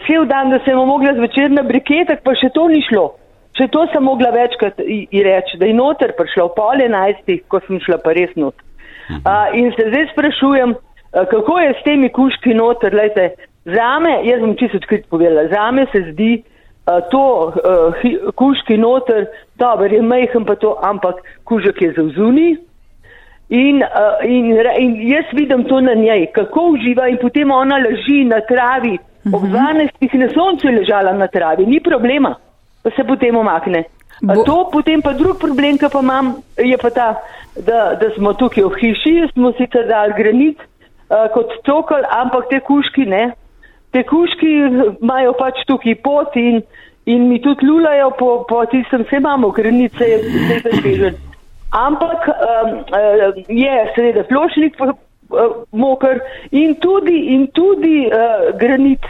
cel 0.07 0.27
dan, 0.27 0.51
da 0.51 0.59
sem 0.65 0.77
mogla 0.77 1.15
zvečer 1.15 1.51
na 1.51 1.63
briketek, 1.63 2.23
pa 2.25 2.35
še 2.35 2.51
to 2.55 2.69
ni 2.69 2.83
šlo. 2.89 3.15
Še 3.55 3.69
to 3.71 3.85
sem 3.93 4.03
mogla 4.03 4.33
večkrat 4.35 4.81
reči, 4.81 5.59
da 5.61 5.67
je 5.67 5.75
noter 5.75 6.15
prišla 6.19 6.49
v 6.49 6.55
pol 6.57 6.81
enajstih, 6.83 7.45
ko 7.49 7.61
sem 7.67 7.79
šla 7.81 8.01
pa 8.03 8.17
res 8.17 8.33
not. 8.37 8.57
Uh 9.11 9.53
in 9.55 9.71
se 9.77 9.85
zdaj 9.91 10.09
sprašujem, 10.13 10.75
kako 11.13 11.59
je 11.61 11.75
s 11.77 11.85
temi 11.85 12.09
kuški 12.09 12.55
noter, 12.57 12.97
lejte, 12.97 13.35
Zame, 13.65 14.19
jaz 14.29 14.43
bom 14.45 14.53
čisto 14.61 14.77
odkrit 14.77 15.07
povedala, 15.09 15.49
zame 15.49 15.87
se 15.93 16.03
zdi 16.11 16.33
uh, 16.37 17.01
to 17.09 17.25
uh, 17.49 17.95
hi, 18.03 18.13
kuški 18.37 18.77
noter, 18.77 19.25
dober 19.57 19.93
je 19.93 20.03
mehen 20.03 20.45
pa 20.45 20.57
to, 20.61 20.75
ampak 20.85 21.23
kužek 21.49 21.81
je 21.81 21.95
zauzuni. 21.97 22.51
In, 23.49 23.81
uh, 23.81 24.21
in, 24.25 24.53
in 24.81 24.93
jaz 25.09 25.33
vidim 25.33 25.65
to 25.65 25.81
na 25.81 25.95
njej, 25.95 26.27
kako 26.37 26.67
uživa 26.77 27.09
in 27.09 27.17
potem 27.23 27.51
ona 27.51 27.81
leži 27.81 28.25
na 28.29 28.43
travi. 28.45 28.99
Ob 29.33 29.43
12. 29.43 29.93
Mhm. 30.01 30.19
na 30.21 30.29
soncu 30.29 30.69
je 30.69 30.79
ležala 30.79 31.13
na 31.13 31.27
travi, 31.27 31.67
ni 31.67 31.81
problema, 31.81 32.35
pa 32.83 32.91
se 32.91 33.05
potem 33.05 33.37
omakne. 33.37 33.85
Bo... 34.23 34.43
To 34.45 34.69
potem 34.73 35.03
pa 35.03 35.13
drug 35.13 35.39
problem, 35.39 35.79
ki 35.79 35.89
pa 35.93 36.01
imam, 36.01 36.37
je 36.59 36.77
pa 36.79 36.91
ta, 36.91 37.09
da, 37.57 37.95
da 38.01 38.11
smo 38.17 38.33
tukaj 38.33 38.65
v 38.65 38.75
hiši, 38.81 39.15
smo 39.33 39.53
sicer 39.59 39.89
dali 39.89 40.15
granit 40.17 40.61
uh, 40.61 41.27
kot 41.35 41.57
cokol, 41.67 42.05
ampak 42.11 42.49
te 42.53 42.61
kuški 42.61 43.09
ne 43.11 43.33
te 43.95 44.03
kuški 44.03 44.51
imajo 45.03 45.37
pač 45.39 45.63
tukaj 45.71 45.95
pot 46.03 46.35
in, 46.41 46.59
in 47.07 47.29
mi 47.31 47.39
tudi 47.43 47.67
lulajo 47.69 48.11
po, 48.19 48.31
po 48.49 48.65
tistem, 48.73 49.07
vse 49.07 49.21
imamo, 49.23 49.53
granice 49.55 50.09
je 50.11 50.19
vse 50.25 50.59
zažen. 50.65 51.21
Ampak 51.75 52.27
um, 52.31 52.75
je 53.51 53.77
seveda 53.95 54.25
plošnik 54.31 54.79
uh, 55.35 55.61
mokr 55.73 56.23
in 56.51 56.75
tudi, 56.81 57.19
in 57.35 57.47
tudi 57.53 58.07
uh, 58.07 58.57
granit. 58.59 59.01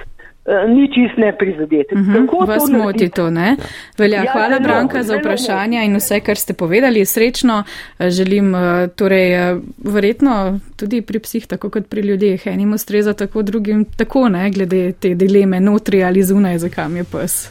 Eh, 0.47 0.69
ni 0.69 0.89
čist 0.93 1.17
ne 1.17 1.33
prizadeti. 1.39 1.95
Uh 1.95 2.01
mhm, 2.01 2.11
-huh, 2.11 2.47
vas 2.47 2.71
moti 2.71 3.09
to, 3.09 3.31
ne? 3.31 3.57
Velja, 3.99 4.23
ja, 4.23 4.33
hvala, 4.33 4.49
zelo, 4.49 4.63
Branka, 4.63 5.03
za 5.03 5.17
vprašanja 5.17 5.83
in 5.83 5.97
vse, 5.97 6.21
kar 6.21 6.37
ste 6.37 6.53
povedali. 6.53 7.05
Srečno 7.07 7.65
eh, 7.99 8.11
želim, 8.11 8.55
eh, 8.55 8.89
torej, 8.89 9.57
verjetno 9.79 10.61
tudi 10.77 11.03
pri 11.03 11.19
psih, 11.19 11.47
tako 11.47 11.71
kot 11.71 11.87
pri 11.89 12.01
ljudeh, 12.01 12.47
enim 12.47 12.73
ustreza 12.73 13.13
tako, 13.13 13.43
drugim 13.43 13.85
tako, 13.85 14.29
ne, 14.29 14.51
glede 14.51 14.93
te 14.93 15.15
dileme 15.15 15.61
notri 15.61 16.05
ali 16.05 16.23
zunaj, 16.23 16.59
za 16.59 16.69
kam 16.69 16.97
je 16.97 17.05
pes. 17.05 17.49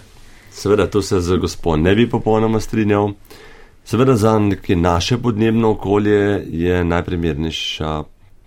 Seveda, 0.49 0.87
to 0.87 1.01
se 1.01 1.19
za 1.19 1.35
gospod 1.35 1.79
ne 1.79 1.95
bi 1.95 2.09
popolnoma 2.09 2.59
strinjal. 2.59 3.09
Seveda, 3.83 4.15
za 4.15 4.39
neke 4.39 4.75
naše 4.75 5.17
podnebno 5.17 5.71
okolje 5.71 6.43
je 6.49 6.83
najprimernejša, 6.83 8.03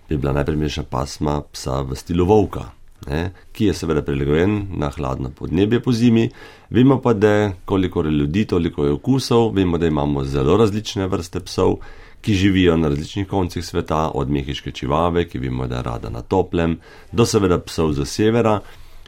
bi 0.09 0.17
bila 0.17 0.33
najprimernejša 0.33 0.83
pasma 0.89 1.41
psa 1.51 1.81
v 1.81 1.95
stilu 1.95 2.25
volka 2.25 2.77
ne, 3.09 3.31
ki 3.51 3.65
je 3.65 3.73
seveda 3.73 4.01
prilagojen 4.01 4.57
na 4.77 4.89
hladno 4.89 5.29
podnebje 5.29 5.79
po 5.83 5.91
zimi. 5.91 6.29
Vemo 6.69 7.01
pa, 7.01 7.13
da 7.13 7.51
koliko 7.65 8.01
je 8.01 8.11
ljudi, 8.11 8.45
toliko 8.45 8.85
je 8.85 8.91
okusov, 8.91 9.51
vemo, 9.53 9.77
da 9.77 9.87
imamo 9.87 10.23
zelo 10.23 10.57
različne 10.57 11.07
vrste 11.07 11.39
psov, 11.39 11.77
ki 12.21 12.33
živijo 12.33 12.77
na 12.77 12.87
različnih 12.87 13.27
koncih 13.27 13.65
sveta, 13.65 14.11
od 14.13 14.29
mehiške 14.29 14.71
čivave, 14.71 15.27
ki 15.27 15.39
vemo, 15.39 15.67
da 15.67 15.75
je 15.77 15.83
rada 15.83 16.09
na 16.09 16.21
toplem, 16.21 16.79
do 17.11 17.25
seveda 17.25 17.59
psov 17.59 17.93
za 17.93 18.05
severa. 18.05 18.59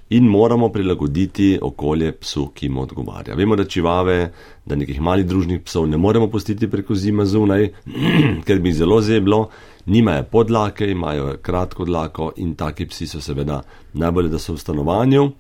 In 0.09 0.25
moramo 0.25 0.71
prilagoditi 0.73 1.59
okolje 1.61 2.11
psu, 2.11 2.47
ki 2.55 2.69
mu 2.69 2.81
odgovarja. 2.81 3.35
Vemo, 3.35 3.55
da 3.55 3.65
čivave, 3.65 4.31
da 4.65 4.75
nekih 4.75 5.01
malih 5.01 5.25
družnih 5.25 5.61
psov 5.61 5.85
ne 5.87 5.97
moremo 5.97 6.29
pustiti 6.29 6.69
preko 6.69 6.95
zime 6.95 7.25
zunaj, 7.25 7.69
ker 8.47 8.59
bi 8.59 8.73
zelo 8.73 9.01
zeblo, 9.01 9.49
nimajo 9.85 10.23
podlake, 10.31 10.91
imajo 10.91 11.37
kratko 11.41 11.85
dlako 11.85 12.31
in 12.37 12.55
taki 12.55 12.85
psi 12.85 13.07
so 13.07 13.21
seveda 13.21 13.61
najbolje, 13.93 14.29
da 14.29 14.39
so 14.39 14.53
v 14.53 14.57
stanovanju. 14.57 15.31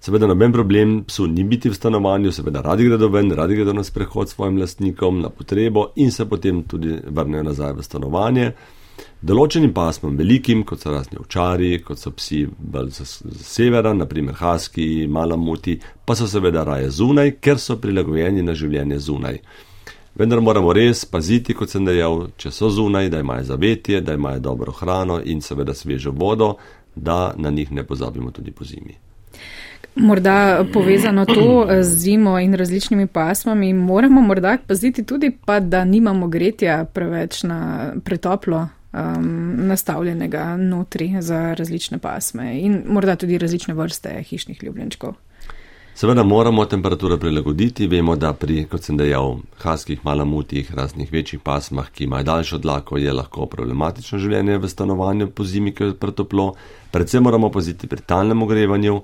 Seveda 0.00 0.26
noben 0.26 0.52
problem 0.52 1.04
psu 1.04 1.26
ni 1.26 1.44
biti 1.44 1.68
v 1.68 1.76
stanovanju, 1.76 2.32
seveda 2.32 2.62
radi 2.64 2.84
gredo 2.88 3.08
ven, 3.08 3.32
radi 3.36 3.54
gredo 3.54 3.72
na 3.72 3.84
sprehod 3.84 4.28
s 4.28 4.34
svojim 4.34 4.58
lastnikom, 4.58 5.20
na 5.20 5.28
potrebo 5.28 5.90
in 5.96 6.12
se 6.12 6.28
potem 6.28 6.62
tudi 6.62 6.96
vrnejo 7.06 7.42
nazaj 7.42 7.72
v 7.72 7.82
stanovanje. 7.84 8.52
Določenim 9.20 9.72
pasmom, 9.76 10.16
velikim, 10.16 10.62
kot 10.64 10.80
so 10.80 10.92
razni 10.92 11.18
ovčari, 11.20 11.82
kot 11.84 12.00
so 12.00 12.12
psi 12.16 12.46
z 12.88 13.06
severa, 13.44 13.92
naprimer 13.96 14.36
haski, 14.40 15.06
malamuti, 15.08 15.76
pa 16.04 16.16
so 16.16 16.28
seveda 16.28 16.64
raje 16.64 16.88
zunaj, 16.96 17.34
ker 17.40 17.60
so 17.60 17.76
prilagojeni 17.80 18.44
na 18.44 18.56
življenje 18.56 18.98
zunaj. 19.04 19.40
Vendar 20.14 20.40
moramo 20.40 20.72
res 20.72 21.04
paziti, 21.04 21.54
kot 21.54 21.70
sem 21.70 21.84
dejal, 21.86 22.26
če 22.36 22.50
so 22.50 22.70
zunaj, 22.70 23.08
da 23.12 23.20
imajo 23.22 23.44
zavetje, 23.52 24.00
da 24.00 24.14
imajo 24.18 24.40
dobro 24.40 24.72
hrano 24.72 25.20
in 25.24 25.40
seveda 25.40 25.74
svežo 25.74 26.10
vodo, 26.10 26.56
da 26.94 27.34
na 27.36 27.50
njih 27.50 27.72
ne 27.72 27.84
pozabimo 27.86 28.30
tudi 28.30 28.50
po 28.50 28.64
zimi. 28.64 28.96
Morda 29.94 30.64
povezano 30.72 31.24
to 31.24 31.66
z 31.82 31.98
zimo 31.98 32.38
in 32.38 32.54
različnimi 32.54 33.06
pasmami, 33.06 33.72
moramo 33.74 34.20
morda 34.20 34.56
paziti 34.66 35.04
tudi 35.04 35.30
pa, 35.46 35.60
da 35.60 35.84
nimamo 35.84 36.28
gretja 36.28 36.84
preveč 36.84 37.42
na 37.42 37.92
pretoplo 38.04 38.68
um, 38.92 39.54
nastavljenega 39.66 40.56
notri 40.56 41.16
za 41.20 41.54
različne 41.54 41.98
pasme 41.98 42.60
in 42.60 42.82
morda 42.86 43.16
tudi 43.16 43.38
različne 43.38 43.74
vrste 43.74 44.22
hišnih 44.22 44.62
ljubljenčkov. 44.62 45.14
Seveda 46.00 46.22
moramo 46.22 46.64
temperature 46.64 47.18
prilagoditi, 47.18 47.86
vemo, 47.86 48.14
da 48.16 48.30
pri, 48.32 48.62
kot 48.72 48.86
sem 48.86 48.96
dejal, 48.96 49.34
haskih 49.60 50.00
malamutih, 50.00 50.70
raznih 50.72 51.10
večjih 51.12 51.42
pasmah, 51.44 51.90
ki 51.92 52.06
imajo 52.06 52.24
daljšo 52.24 52.58
dlako, 52.58 52.96
je 52.96 53.12
lahko 53.12 53.44
problematično 53.46 54.18
življenje 54.22 54.56
v 54.62 54.70
stanovanju 54.72 55.26
po 55.28 55.44
zimi, 55.44 55.74
ker 55.76 55.90
je 55.90 55.98
pretoplo. 56.00 56.54
Predvsem 56.90 57.20
moramo 57.28 57.50
paziti 57.52 57.90
pri 57.90 58.00
talnem 58.00 58.40
ogrevanju, 58.46 58.94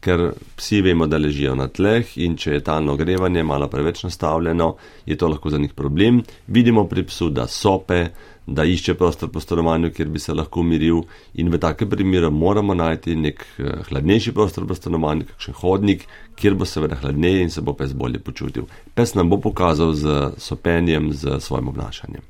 ker 0.00 0.30
psi 0.56 0.80
vemo, 0.80 1.04
da 1.04 1.20
ležijo 1.20 1.52
na 1.60 1.68
tleh 1.68 2.16
in 2.24 2.38
če 2.40 2.56
je 2.56 2.64
talno 2.64 2.96
ogrevanje 2.96 3.44
malo 3.44 3.68
preveč 3.68 4.06
nastavljeno, 4.08 4.70
je 5.04 5.18
to 5.20 5.28
lahko 5.28 5.52
za 5.52 5.60
njih 5.60 5.76
problem. 5.76 6.22
Vidimo 6.46 6.86
pri 6.88 7.04
psu, 7.04 7.28
da 7.36 7.44
sope, 7.52 8.06
da 8.46 8.64
išče 8.64 8.94
prostor 8.94 9.30
po 9.30 9.40
stanovanju, 9.40 9.90
kjer 9.90 10.08
bi 10.08 10.18
se 10.18 10.34
lahko 10.34 10.60
umiril 10.60 11.02
in 11.34 11.50
v 11.50 11.58
takem 11.58 11.90
primeru 11.90 12.30
moramo 12.30 12.74
najti 12.74 13.16
nek 13.16 13.44
eh, 13.58 13.82
hladnejši 13.88 14.32
prostor 14.32 14.66
po 14.66 14.74
stanovanju, 14.74 15.26
kakšen 15.32 15.54
hodnik, 15.54 16.06
kjer 16.36 16.54
bo 16.54 16.64
seveda 16.64 16.96
hladneje 17.02 17.42
in 17.42 17.50
se 17.50 17.60
bo 17.60 17.72
pes 17.72 17.92
bolje 17.92 18.18
počutil. 18.18 18.68
Pes 18.94 19.14
nam 19.14 19.30
bo 19.30 19.40
pokazal 19.40 19.92
z 19.92 20.32
sopenjem, 20.38 21.12
z 21.12 21.40
svojim 21.40 21.68
obnašanjem. 21.68 22.22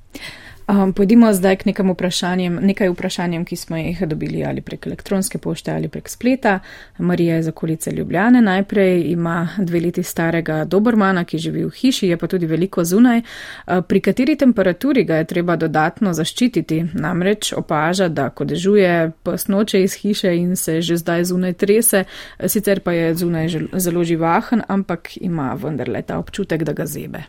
Um, 0.69 0.93
pojdimo 0.93 1.33
zdaj 1.33 1.57
k 1.57 1.65
nekam 1.65 1.91
vprašanjem, 1.91 2.59
nekaj 2.63 2.89
vprašanjem, 2.91 3.45
ki 3.45 3.57
smo 3.57 3.77
jih 3.77 4.01
dobili 4.07 4.45
ali 4.45 4.61
prek 4.61 4.87
elektronske 4.87 5.39
pošte 5.39 5.73
ali 5.73 5.89
prek 5.89 6.09
spleta. 6.09 6.59
Marija 6.99 7.39
iz 7.39 7.49
okolice 7.49 7.91
Ljubljane 7.91 8.43
najprej 8.43 9.03
ima 9.07 9.49
dve 9.59 9.81
leti 9.81 10.03
starega 10.03 10.65
Dobrmana, 10.65 11.25
ki 11.25 11.39
živi 11.39 11.65
v 11.65 11.71
hiši, 11.71 12.09
je 12.09 12.17
pa 12.17 12.27
tudi 12.27 12.47
veliko 12.47 12.85
zunaj. 12.85 13.23
Pri 13.89 14.01
kateri 14.01 14.37
temperaturi 14.37 15.05
ga 15.05 15.17
je 15.17 15.25
treba 15.25 15.57
dodatno 15.57 16.13
zaščititi? 16.13 16.85
Namreč 16.95 17.53
opaža, 17.53 18.09
da 18.09 18.31
ko 18.31 18.45
dežuje 18.45 19.13
pes 19.23 19.47
noče 19.49 19.83
iz 19.83 19.95
hiše 19.95 20.35
in 20.37 20.57
se 20.57 20.81
že 20.81 20.97
zdaj 20.97 21.25
zunaj 21.25 21.53
trese, 21.53 22.05
sicer 22.47 22.81
pa 22.81 22.93
je 22.93 23.15
zunaj 23.15 23.49
zelo 23.73 24.05
živahen, 24.05 24.63
ampak 24.69 25.17
ima 25.17 25.55
vendarle 25.63 26.03
ta 26.03 26.19
občutek, 26.19 26.65
da 26.65 26.73
ga 26.73 26.87
zebe. 26.87 27.23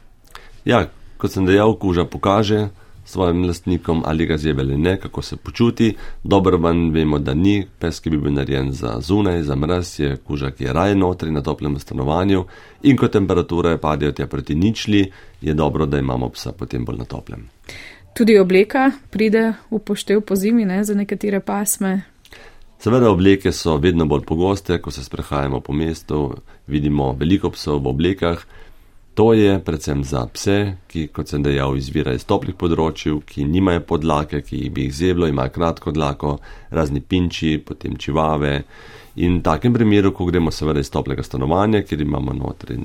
Ja, 0.66 0.88
kot 1.18 1.32
sem 1.32 1.46
dejal, 1.46 1.78
kuža 1.78 2.06
pokaže 2.06 2.70
svojim 3.08 3.46
lastnikom, 3.46 4.04
ali 4.06 4.26
ga 4.26 4.38
zjebe 4.38 4.62
ali 4.62 4.78
ne, 4.78 4.98
kako 5.00 5.22
se 5.22 5.38
počuti. 5.38 5.96
Dobro 6.24 6.58
van 6.58 6.92
vemo, 6.92 7.20
da 7.20 7.34
ni 7.34 7.68
pes, 7.80 8.00
ki 8.00 8.10
bi 8.10 8.18
bil 8.18 8.34
narejen 8.34 8.72
za 8.72 8.98
zunaj, 9.00 9.44
za 9.44 9.56
mraz, 9.56 10.00
je 10.00 10.18
kuža, 10.18 10.52
ki 10.52 10.64
je 10.64 10.74
raje 10.74 10.96
notri 10.96 11.32
na 11.32 11.42
toplem 11.42 11.80
stanovanju 11.80 12.46
in 12.84 12.98
ko 12.98 13.08
temperature 13.08 13.78
padajo 13.78 14.12
tja 14.12 14.28
proti 14.28 14.56
ničli, 14.56 15.12
je 15.42 15.54
dobro, 15.54 15.86
da 15.86 16.00
imamo 16.00 16.30
psa 16.30 16.52
potem 16.52 16.86
bolj 16.86 16.98
na 16.98 17.06
toplem. 17.06 17.48
Tudi 18.18 18.38
obleka 18.40 18.92
pride 19.10 19.54
v 19.72 19.80
poštev 19.80 20.22
po 20.22 20.36
zimi, 20.36 20.66
ne 20.66 20.84
za 20.84 20.94
nekatere 20.94 21.40
pasme. 21.40 22.02
Seveda 22.80 23.10
obleke 23.10 23.52
so 23.52 23.78
vedno 23.78 24.06
bolj 24.06 24.26
pogoste, 24.26 24.82
ko 24.82 24.92
se 24.92 25.04
sprehajamo 25.04 25.60
po 25.60 25.74
mestu, 25.74 26.36
vidimo 26.68 27.14
veliko 27.14 27.50
psov 27.50 27.80
v 27.84 27.88
oblekah. 27.88 28.44
To 29.18 29.34
je 29.34 29.60
predvsem 29.60 30.04
za 30.04 30.28
pse, 30.34 30.78
ki, 30.88 31.08
kot 31.10 31.32
sem 31.32 31.42
dejal, 31.42 31.74
izvira 31.74 32.14
iz 32.14 32.22
toplih 32.30 32.54
področji, 32.54 33.16
ki 33.26 33.48
nimajo 33.50 33.82
podlake, 33.90 34.44
ki 34.46 34.60
bi 34.70 34.84
jih 34.86 34.94
zeblo, 34.94 35.26
imajo 35.26 35.56
kratko 35.56 35.90
dlako, 35.96 36.36
razni 36.70 37.02
pinči, 37.02 37.56
potem 37.58 37.96
čivave. 37.98 38.52
In 39.26 39.40
v 39.40 39.44
takem 39.48 39.74
primeru, 39.74 40.12
ko 40.14 40.28
gremo 40.30 40.54
seveda 40.54 40.86
iz 40.86 40.94
toplega 40.94 41.26
stanovanja, 41.26 41.82
kjer 41.82 42.06
imamo 42.06 42.38
notri 42.38 42.78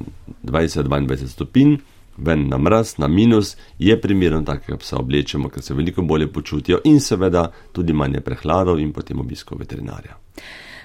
20-22 0.49 1.29
stopinj, 1.35 1.77
ven 2.16 2.49
na 2.49 2.57
mraz, 2.57 2.97
na 2.97 3.12
minus, 3.12 3.59
je 3.77 4.01
primerno 4.01 4.40
takega 4.49 4.81
psa 4.81 5.03
oblečemo, 5.05 5.53
ker 5.53 5.61
se 5.61 5.77
veliko 5.77 6.01
bolje 6.01 6.33
počutijo 6.33 6.81
in 6.88 6.97
seveda 7.01 7.51
tudi 7.77 7.92
manje 7.92 8.25
prehladov 8.25 8.81
in 8.81 8.97
potem 8.97 9.21
obisko 9.21 9.61
veterinarja. 9.61 10.16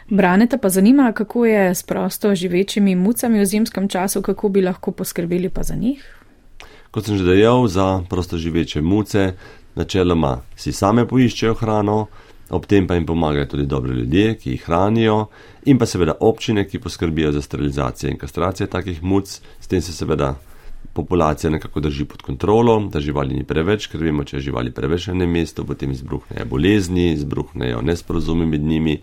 Braneta 0.10 0.58
pa 0.58 0.70
zanima, 0.70 1.12
kako 1.12 1.46
je 1.46 1.76
s 1.76 1.84
prosto 1.84 2.36
živečimi 2.36 2.96
mucami 2.96 3.40
v 3.40 3.46
zimskem 3.46 3.88
času, 3.88 4.22
kako 4.22 4.50
bi 4.50 4.62
lahko 4.62 4.92
poskrbeli 4.92 5.50
pa 5.50 5.64
za 5.64 5.76
njih. 5.76 6.06
Kot 6.92 7.06
sem 7.06 7.18
že 7.18 7.24
dejal, 7.24 7.68
za 7.68 8.04
prosto 8.10 8.38
živeče 8.38 8.82
muce 8.82 9.34
načeloma 9.76 10.42
si 10.56 10.72
same 10.72 11.04
poiščejo 11.08 11.54
hrano, 11.54 12.08
ob 12.50 12.66
tem 12.66 12.88
pa 12.88 12.96
jim 12.96 13.06
pomagajo 13.06 13.46
tudi 13.46 13.66
dobri 13.66 13.94
ljudje, 14.00 14.36
ki 14.40 14.52
jih 14.52 14.64
hranijo, 14.66 15.28
in 15.66 15.78
pa 15.78 15.86
seveda 15.86 16.16
občine, 16.20 16.64
ki 16.68 16.80
poskrbijo 16.80 17.32
za 17.32 17.42
sterilizacijo 17.42 18.10
in 18.10 18.18
kastracijo 18.18 18.68
takih 18.68 19.04
muc, 19.04 19.42
s 19.60 19.68
tem 19.68 19.82
se 19.82 19.94
seveda 19.94 20.36
populacija 20.94 21.52
nekako 21.52 21.80
drži 21.80 22.06
pod 22.06 22.22
kontrolo, 22.22 22.80
da 22.90 23.00
živali 23.00 23.36
ni 23.36 23.44
preveč, 23.44 23.90
ker 23.92 24.02
vemo, 24.02 24.24
če 24.24 24.38
je 24.38 24.48
živali 24.50 24.72
preveč 24.72 25.08
na 25.08 25.18
enem 25.20 25.36
mestu, 25.36 25.66
potem 25.66 25.92
izbruhnejo 25.92 26.46
bolezni, 26.46 27.12
izbruhnejo 27.12 27.82
nesporazumi 27.82 28.46
med 28.46 28.62
njimi. 28.62 29.02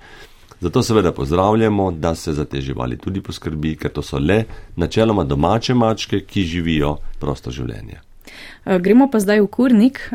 Zato 0.64 0.83
seveda 0.83 1.12
pozdravljamo, 1.12 1.90
da 1.90 2.14
se 2.14 2.33
za 2.33 2.44
te 2.44 2.61
živali 2.61 2.96
tudi 2.96 3.20
poskrbi, 3.20 3.74
ker 3.77 3.92
to 3.92 4.03
so 4.03 4.16
le 4.18 4.44
načeloma 4.77 5.24
domače 5.24 5.74
mačke, 5.74 6.22
ki 6.24 6.42
živijo 6.42 6.94
prosto 7.20 7.53
življenje. 7.53 8.00
Eh, 8.65 8.79
gremo 8.79 9.11
pa 9.11 9.21
zdaj 9.21 9.41
v 9.41 9.47
kurnik. 9.47 10.11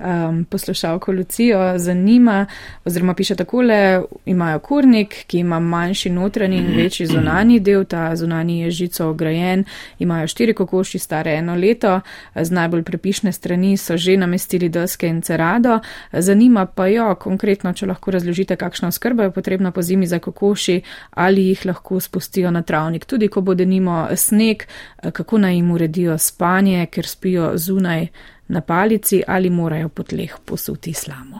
Poslušalko 0.49 1.11
Lucijo 1.11 1.77
zanima, 1.77 2.45
oziroma 2.85 3.13
piše 3.13 3.35
takole, 3.35 4.01
imajo 4.25 4.59
kurnik, 4.59 5.25
ki 5.27 5.39
ima 5.39 5.59
manjši 5.59 6.09
notranji 6.09 6.57
in 6.57 6.75
večji 6.75 7.05
zunani 7.05 7.59
del, 7.59 7.85
ta 7.85 8.15
zunani 8.15 8.59
je 8.59 8.71
žico 8.71 9.09
ograjen, 9.09 9.63
imajo 9.99 10.27
štiri 10.27 10.53
kokoši 10.53 10.99
stare 10.99 11.35
eno 11.35 11.55
leto, 11.55 12.01
z 12.35 12.51
najbolj 12.51 12.83
prepišne 12.83 13.31
strani 13.31 13.77
so 13.77 13.97
že 13.97 14.17
namestili 14.17 14.69
deske 14.69 15.07
in 15.07 15.21
cerado. 15.21 15.79
Zanima 16.13 16.65
pa 16.65 16.87
jo 16.87 17.15
konkretno, 17.15 17.73
če 17.73 17.85
lahko 17.85 18.11
razložite, 18.11 18.55
kakšna 18.55 18.87
oskrba 18.87 19.23
je 19.23 19.31
potrebna 19.31 19.71
po 19.71 19.81
zimi 19.81 20.07
za 20.07 20.19
kokoši, 20.19 20.81
ali 21.11 21.47
jih 21.47 21.65
lahko 21.65 21.99
spustijo 21.99 22.51
na 22.51 22.61
travnik, 22.61 23.05
tudi 23.05 23.27
ko 23.27 23.41
bo 23.41 23.53
denimo 23.55 24.07
sneg, 24.15 24.63
kako 25.11 25.37
naj 25.37 25.55
jim 25.55 25.71
uredijo 25.71 26.17
spanje, 26.17 26.85
ker 26.85 27.07
spijo 27.07 27.51
zunaj 27.55 28.07
na 28.49 28.61
palici 28.61 29.21
ali 29.27 29.49
morajo 29.49 29.89
po 29.89 30.03
tleh 30.03 30.35
posuti 30.45 30.93
slamo. 30.93 31.39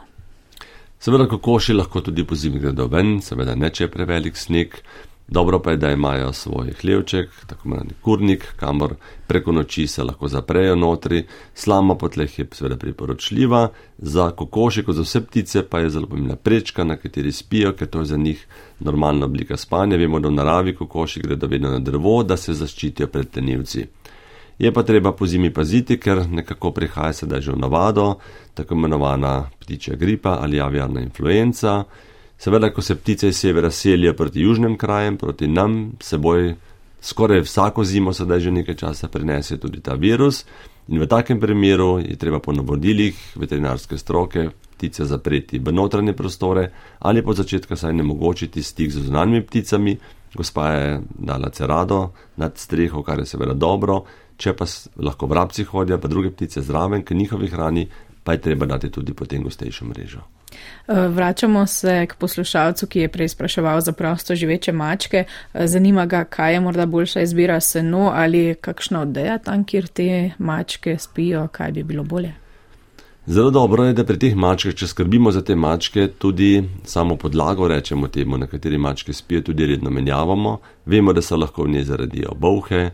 Seveda, 0.99 1.27
kokoši 1.27 1.73
lahko 1.73 2.01
tudi 2.01 2.23
po 2.27 2.35
zimi 2.35 2.59
gredo 2.59 2.87
ven, 2.91 3.21
seveda 3.21 3.55
ne 3.55 3.69
če 3.69 3.85
je 3.85 3.91
prevelik 3.91 4.37
sneg. 4.37 4.75
Dobro 5.29 5.59
pa 5.61 5.71
je, 5.71 5.77
da 5.77 5.91
imajo 5.91 6.33
svoj 6.33 6.71
hlevček, 6.81 7.29
tako 7.47 7.67
imenovani 7.67 7.93
kurnik, 8.01 8.45
kamor 8.57 8.95
preko 9.27 9.51
noči 9.51 9.87
se 9.87 10.03
lahko 10.03 10.27
zaprejo 10.27 10.75
notri. 10.75 11.23
Slama 11.53 11.95
po 11.95 12.09
tleh 12.09 12.39
je 12.39 12.47
seveda 12.51 12.77
priporočljiva, 12.77 13.67
za 13.97 14.31
kokoši, 14.31 14.83
kot 14.83 14.95
za 14.95 15.05
vse 15.05 15.21
ptice, 15.27 15.63
pa 15.69 15.79
je 15.79 15.89
zelo 15.89 16.07
pomembna 16.07 16.35
prečka, 16.35 16.83
na 16.83 16.97
kateri 16.97 17.31
spijo, 17.31 17.75
ker 17.77 17.87
to 17.87 17.99
je 17.99 18.05
za 18.05 18.17
njih 18.17 18.45
normalna 18.79 19.25
oblika 19.25 19.57
spanja. 19.57 19.97
Vemo, 19.97 20.19
da 20.19 20.27
v 20.27 20.39
naravi 20.41 20.75
kokoši 20.75 21.21
gredo 21.21 21.47
vedno 21.47 21.69
na 21.69 21.79
drevo, 21.79 22.23
da 22.23 22.37
se 22.37 22.53
zaščitijo 22.53 23.07
pred 23.07 23.29
tenivci. 23.29 23.85
Je 24.59 24.73
pa 24.73 24.83
treba 24.83 25.11
po 25.11 25.27
zimi 25.27 25.53
paziti, 25.53 25.97
ker 25.97 26.25
nekako 26.27 26.73
prihaja 26.75 27.13
sedaj 27.13 27.41
že 27.41 27.51
v 27.51 27.59
navado, 27.63 28.19
tako 28.53 28.75
imenovana 28.75 29.49
ptičja 29.59 29.95
gripa 29.95 30.39
ali 30.41 30.59
aviarna 30.59 31.01
influenca. 31.01 31.83
Seveda, 32.37 32.69
ko 32.73 32.81
se 32.81 32.95
ptice 32.95 33.29
iz 33.29 33.37
severa 33.39 33.71
selijo 33.71 34.13
proti 34.13 34.41
južnim 34.41 34.77
krajem, 34.77 35.17
proti 35.17 35.47
nam, 35.47 35.91
seboj 35.99 36.55
skoraj 37.01 37.41
vsako 37.41 37.83
zimo 37.83 38.13
sedaj 38.13 38.39
že 38.39 38.51
nekaj 38.51 38.75
časa 38.75 39.07
prinese 39.07 39.57
tudi 39.57 39.79
ta 39.79 39.93
virus. 39.93 40.45
In 40.87 40.99
v 40.99 41.07
takem 41.07 41.39
primeru 41.39 41.99
je 41.99 42.15
treba 42.15 42.39
po 42.39 42.51
navodilih 42.51 43.15
veterinarske 43.35 43.97
stroke 43.97 44.49
ptice 44.75 45.05
zapreti 45.05 45.59
v 45.59 45.71
notranje 45.71 46.13
prostore 46.13 46.71
ali 46.99 47.21
po 47.21 47.33
začetku 47.33 47.75
saj 47.75 47.93
ne 47.93 48.03
mogočiti 48.03 48.63
stik 48.63 48.91
z 48.91 49.05
zunanjimi 49.07 49.45
pticami. 49.45 49.97
Gospa 50.35 50.71
je 50.71 51.01
dala 51.19 51.49
cerado 51.49 52.11
nad 52.35 52.57
streho, 52.57 53.03
kar 53.03 53.19
je 53.19 53.25
seveda 53.25 53.53
dobro, 53.53 54.03
če 54.39 54.55
pa 54.55 54.65
lahko 55.03 55.27
vrabci 55.27 55.67
hodijo, 55.67 55.99
pa 55.99 56.07
druge 56.07 56.31
ptice 56.31 56.63
zraven, 56.63 57.03
k 57.03 57.17
njihovi 57.17 57.51
hrani, 57.51 57.87
pa 58.23 58.35
je 58.35 58.41
treba 58.47 58.65
dati 58.65 58.91
tudi 58.91 59.13
potem 59.13 59.43
gostejšo 59.43 59.85
mrežo. 59.85 60.23
E, 60.87 61.07
vračamo 61.07 61.65
se 61.67 62.05
k 62.09 62.15
poslušalcu, 62.15 62.87
ki 62.87 62.99
je 62.99 63.11
prej 63.11 63.29
spraševal 63.35 63.81
za 63.81 63.91
prosto 63.91 64.35
živeče 64.35 64.71
mačke. 64.71 65.23
E, 65.53 65.67
zanima 65.67 66.05
ga, 66.05 66.23
kaj 66.23 66.53
je 66.53 66.59
morda 66.59 66.85
boljša 66.85 67.21
izbira 67.21 67.59
seno 67.59 68.11
ali 68.15 68.55
kakšna 68.61 69.01
odeja 69.01 69.37
tam, 69.37 69.63
kjer 69.63 69.87
te 69.87 70.31
mačke 70.37 70.97
spijo, 70.97 71.47
kaj 71.51 71.71
bi 71.71 71.83
bilo 71.83 72.03
bolje. 72.03 72.33
Zelo 73.29 73.51
dobro 73.51 73.83
je, 73.85 73.93
da 73.93 74.03
pri 74.03 74.17
teh 74.17 74.35
mačkah, 74.35 74.73
če 74.73 74.87
skrbimo 74.89 75.29
za 75.31 75.43
te 75.45 75.55
mačke, 75.55 76.07
tudi 76.17 76.63
samo 76.89 77.13
podlago, 77.15 77.67
rečemo 77.67 78.07
temu, 78.07 78.37
na 78.41 78.47
kateri 78.47 78.77
mačke 78.77 79.13
spijo, 79.13 79.43
tudi 79.51 79.67
redno 79.69 79.89
menjavamo. 79.89 80.57
Vemo, 80.85 81.13
da 81.13 81.21
se 81.21 81.37
lahko 81.37 81.63
v 81.63 81.75
njej 81.75 81.83
zaradijo 81.91 82.33
bolhe, 82.33 82.89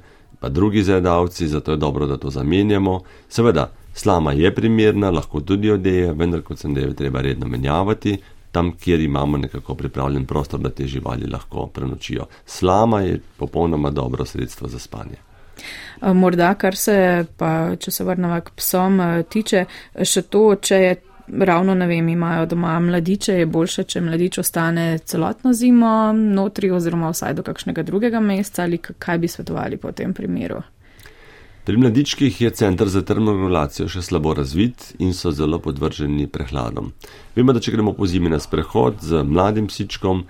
pa 0.46 0.50
drugi 0.50 0.84
zajedavci, 0.84 1.48
zato 1.48 1.72
je 1.72 1.78
dobro, 1.78 2.06
da 2.06 2.18
to 2.18 2.30
zamenjamo. 2.30 3.00
Seveda, 3.30 3.72
slama 3.94 4.32
je 4.32 4.56
primerna, 4.56 5.10
lahko 5.10 5.40
tudi 5.42 5.72
odeje, 5.72 6.12
vendar 6.14 6.44
kot 6.46 6.60
sem 6.62 6.74
dejal, 6.74 6.94
treba 6.94 7.22
redno 7.22 7.48
menjavati. 7.48 8.18
Tam, 8.52 8.72
kjer 8.78 9.02
imamo 9.02 9.38
nekako 9.38 9.76
pripravljen 9.76 10.26
prostor, 10.26 10.60
da 10.60 10.70
te 10.70 10.86
živali 10.88 11.26
lahko 11.32 11.66
prenočijo. 11.68 12.28
Slama 12.46 13.02
je 13.02 13.20
popolnoma 13.38 13.90
dobro 13.90 14.26
sredstvo 14.26 14.68
za 14.68 14.80
spanje. 14.80 15.18
Morda, 16.14 16.54
kar 16.54 16.76
se 16.76 17.26
pa, 17.38 17.76
če 17.80 17.92
se 17.92 18.04
vrnemo 18.04 18.38
k 18.42 18.54
psom, 18.56 19.00
eh, 19.00 19.24
tiče 19.24 19.66
še 20.04 20.22
to, 20.22 20.46
če 20.62 20.76
je 20.76 20.96
ravno, 21.28 21.76
ne 21.76 21.88
vem, 21.88 22.10
imajo 22.10 22.46
doma 22.46 22.80
mladiče, 22.80 23.34
je 23.34 23.46
boljše, 23.46 23.84
če 23.84 24.02
mladič 24.02 24.38
ostane 24.38 24.98
celotno 24.98 25.54
zimo 25.54 26.14
notri 26.14 26.72
oziroma 26.72 27.10
vsaj 27.10 27.34
do 27.34 27.44
kakšnega 27.44 27.84
drugega 27.84 28.20
mesta 28.20 28.64
ali 28.64 28.78
kaj 28.78 29.18
bi 29.18 29.28
svetovali 29.28 29.78
po 29.78 29.92
tem 29.92 30.14
primeru. 30.14 30.62
Pri 31.66 31.78
mladičkih 31.78 32.42
je 32.42 32.50
centr 32.50 32.90
za 32.94 33.02
termoregulacijo 33.02 33.88
še 33.90 34.04
slabo 34.06 34.36
razvit 34.38 34.92
in 35.02 35.16
so 35.18 35.32
zelo 35.34 35.58
podvrženi 35.60 36.28
prehladom. 36.30 36.92
Vemo, 37.36 37.56
da 37.58 37.60
če 37.60 37.74
gremo 37.74 37.96
po 37.98 38.06
zimi 38.06 38.30
na 38.30 38.38
sprehod 38.40 39.02
z 39.02 39.24
mladim 39.26 39.66
psičkom, 39.68 40.22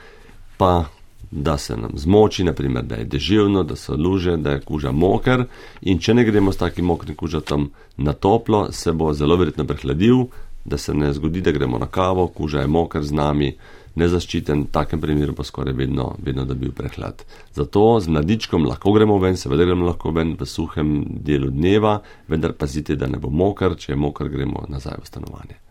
pa 0.57 0.85
da 1.31 1.57
se 1.57 1.75
nam 1.75 1.91
zmoči, 1.99 2.45
naprimer, 2.47 2.85
da 2.87 2.95
je 2.95 3.09
deževno, 3.17 3.65
da 3.67 3.75
so 3.75 3.97
luže, 3.99 4.37
da 4.37 4.55
je 4.55 4.61
kuža 4.63 4.91
moker 4.95 5.43
in 5.81 5.99
če 5.99 6.13
ne 6.13 6.23
gremo 6.23 6.53
s 6.55 6.61
takim 6.63 6.85
mokrim 6.85 7.15
kužatom 7.19 7.67
na 7.97 8.13
toplo, 8.13 8.69
se 8.71 8.93
bo 8.95 9.11
zelo 9.13 9.35
verjetno 9.35 9.65
prehladil, 9.67 10.29
da 10.65 10.77
se 10.77 10.93
ne 10.93 11.13
zgodi, 11.13 11.41
da 11.41 11.51
gremo 11.51 11.77
na 11.77 11.87
kavo, 11.87 12.27
kuža 12.27 12.61
je 12.61 12.67
moker 12.67 13.03
z 13.03 13.13
nami, 13.13 13.51
nezaščiten, 13.95 14.65
v 14.65 14.71
takem 14.75 15.01
primeru 15.01 15.35
pa 15.35 15.45
skoraj 15.47 15.75
vedno, 15.77 16.09
vedno 16.23 16.45
dobil 16.45 16.73
prehlad. 16.75 17.23
Zato 17.55 17.99
z 17.99 18.11
mladičkom 18.11 18.65
lahko 18.67 18.91
gremo 18.95 19.17
ven, 19.23 19.37
seveda 19.39 19.67
gremo 19.67 19.87
lahko 19.87 20.11
ven 20.15 20.35
v 20.39 20.47
suhem 20.49 20.97
delu 21.23 21.51
dneva, 21.53 21.99
vendar 22.27 22.57
pazite, 22.59 22.97
da 22.99 23.07
ne 23.07 23.21
bo 23.21 23.31
moker, 23.31 23.77
če 23.79 23.93
je 23.93 23.99
moker, 23.99 24.29
gremo 24.29 24.65
nazaj 24.69 24.99
v 24.99 25.11
stanovanje. 25.11 25.61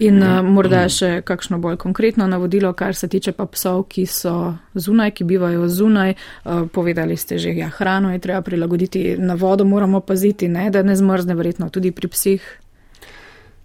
In 0.00 0.22
uh, 0.24 0.40
morda 0.40 0.86
še 0.88 1.20
kakšno 1.26 1.58
bolj 1.60 1.76
konkretno 1.82 2.24
navodilo, 2.26 2.72
kar 2.72 2.96
se 2.96 3.10
tiče 3.12 3.34
pa 3.36 3.44
psov, 3.52 3.84
ki 3.92 4.06
so 4.08 4.54
zunaj, 4.72 5.12
ki 5.18 5.26
bivajo 5.28 5.68
zunaj. 5.68 6.14
Uh, 6.16 6.64
povedali 6.72 7.18
ste 7.20 7.36
že, 7.38 7.52
ja, 7.52 7.68
hrano 7.68 8.10
je 8.14 8.22
treba 8.22 8.40
prilagoditi, 8.40 9.18
na 9.20 9.36
vodo 9.36 9.68
moramo 9.68 10.00
paziti, 10.00 10.48
ne, 10.48 10.70
da 10.72 10.82
ne 10.82 10.96
zmrzne 10.96 11.36
verjetno 11.36 11.68
tudi 11.68 11.92
pri 11.92 12.08
psih. 12.08 12.48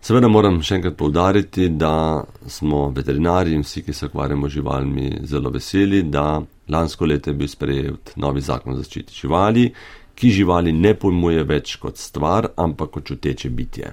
Seveda 0.08 0.30
moram 0.32 0.62
še 0.64 0.78
enkrat 0.78 0.94
povdariti, 0.96 1.66
da 1.76 2.24
smo 2.48 2.86
veterinari 2.96 3.52
in 3.58 3.66
vsi, 3.66 3.82
ki 3.84 3.92
se 3.92 4.08
ukvarjamo 4.08 4.48
živalmi, 4.48 5.08
zelo 5.28 5.50
veseli, 5.52 6.06
da 6.08 6.38
lansko 6.72 7.10
leto 7.12 7.34
je 7.34 7.36
bil 7.36 7.50
sprejet 7.52 8.14
novi 8.16 8.40
zakon 8.46 8.72
o 8.72 8.78
zaščiti 8.78 9.18
živali, 9.18 9.66
ki 10.16 10.30
živali 10.32 10.72
ne 10.72 10.94
pojmuje 10.96 11.44
več 11.50 11.74
kot 11.82 12.00
stvar, 12.00 12.48
ampak 12.56 12.94
kot 12.94 13.10
čuteče 13.10 13.52
bitje. 13.58 13.90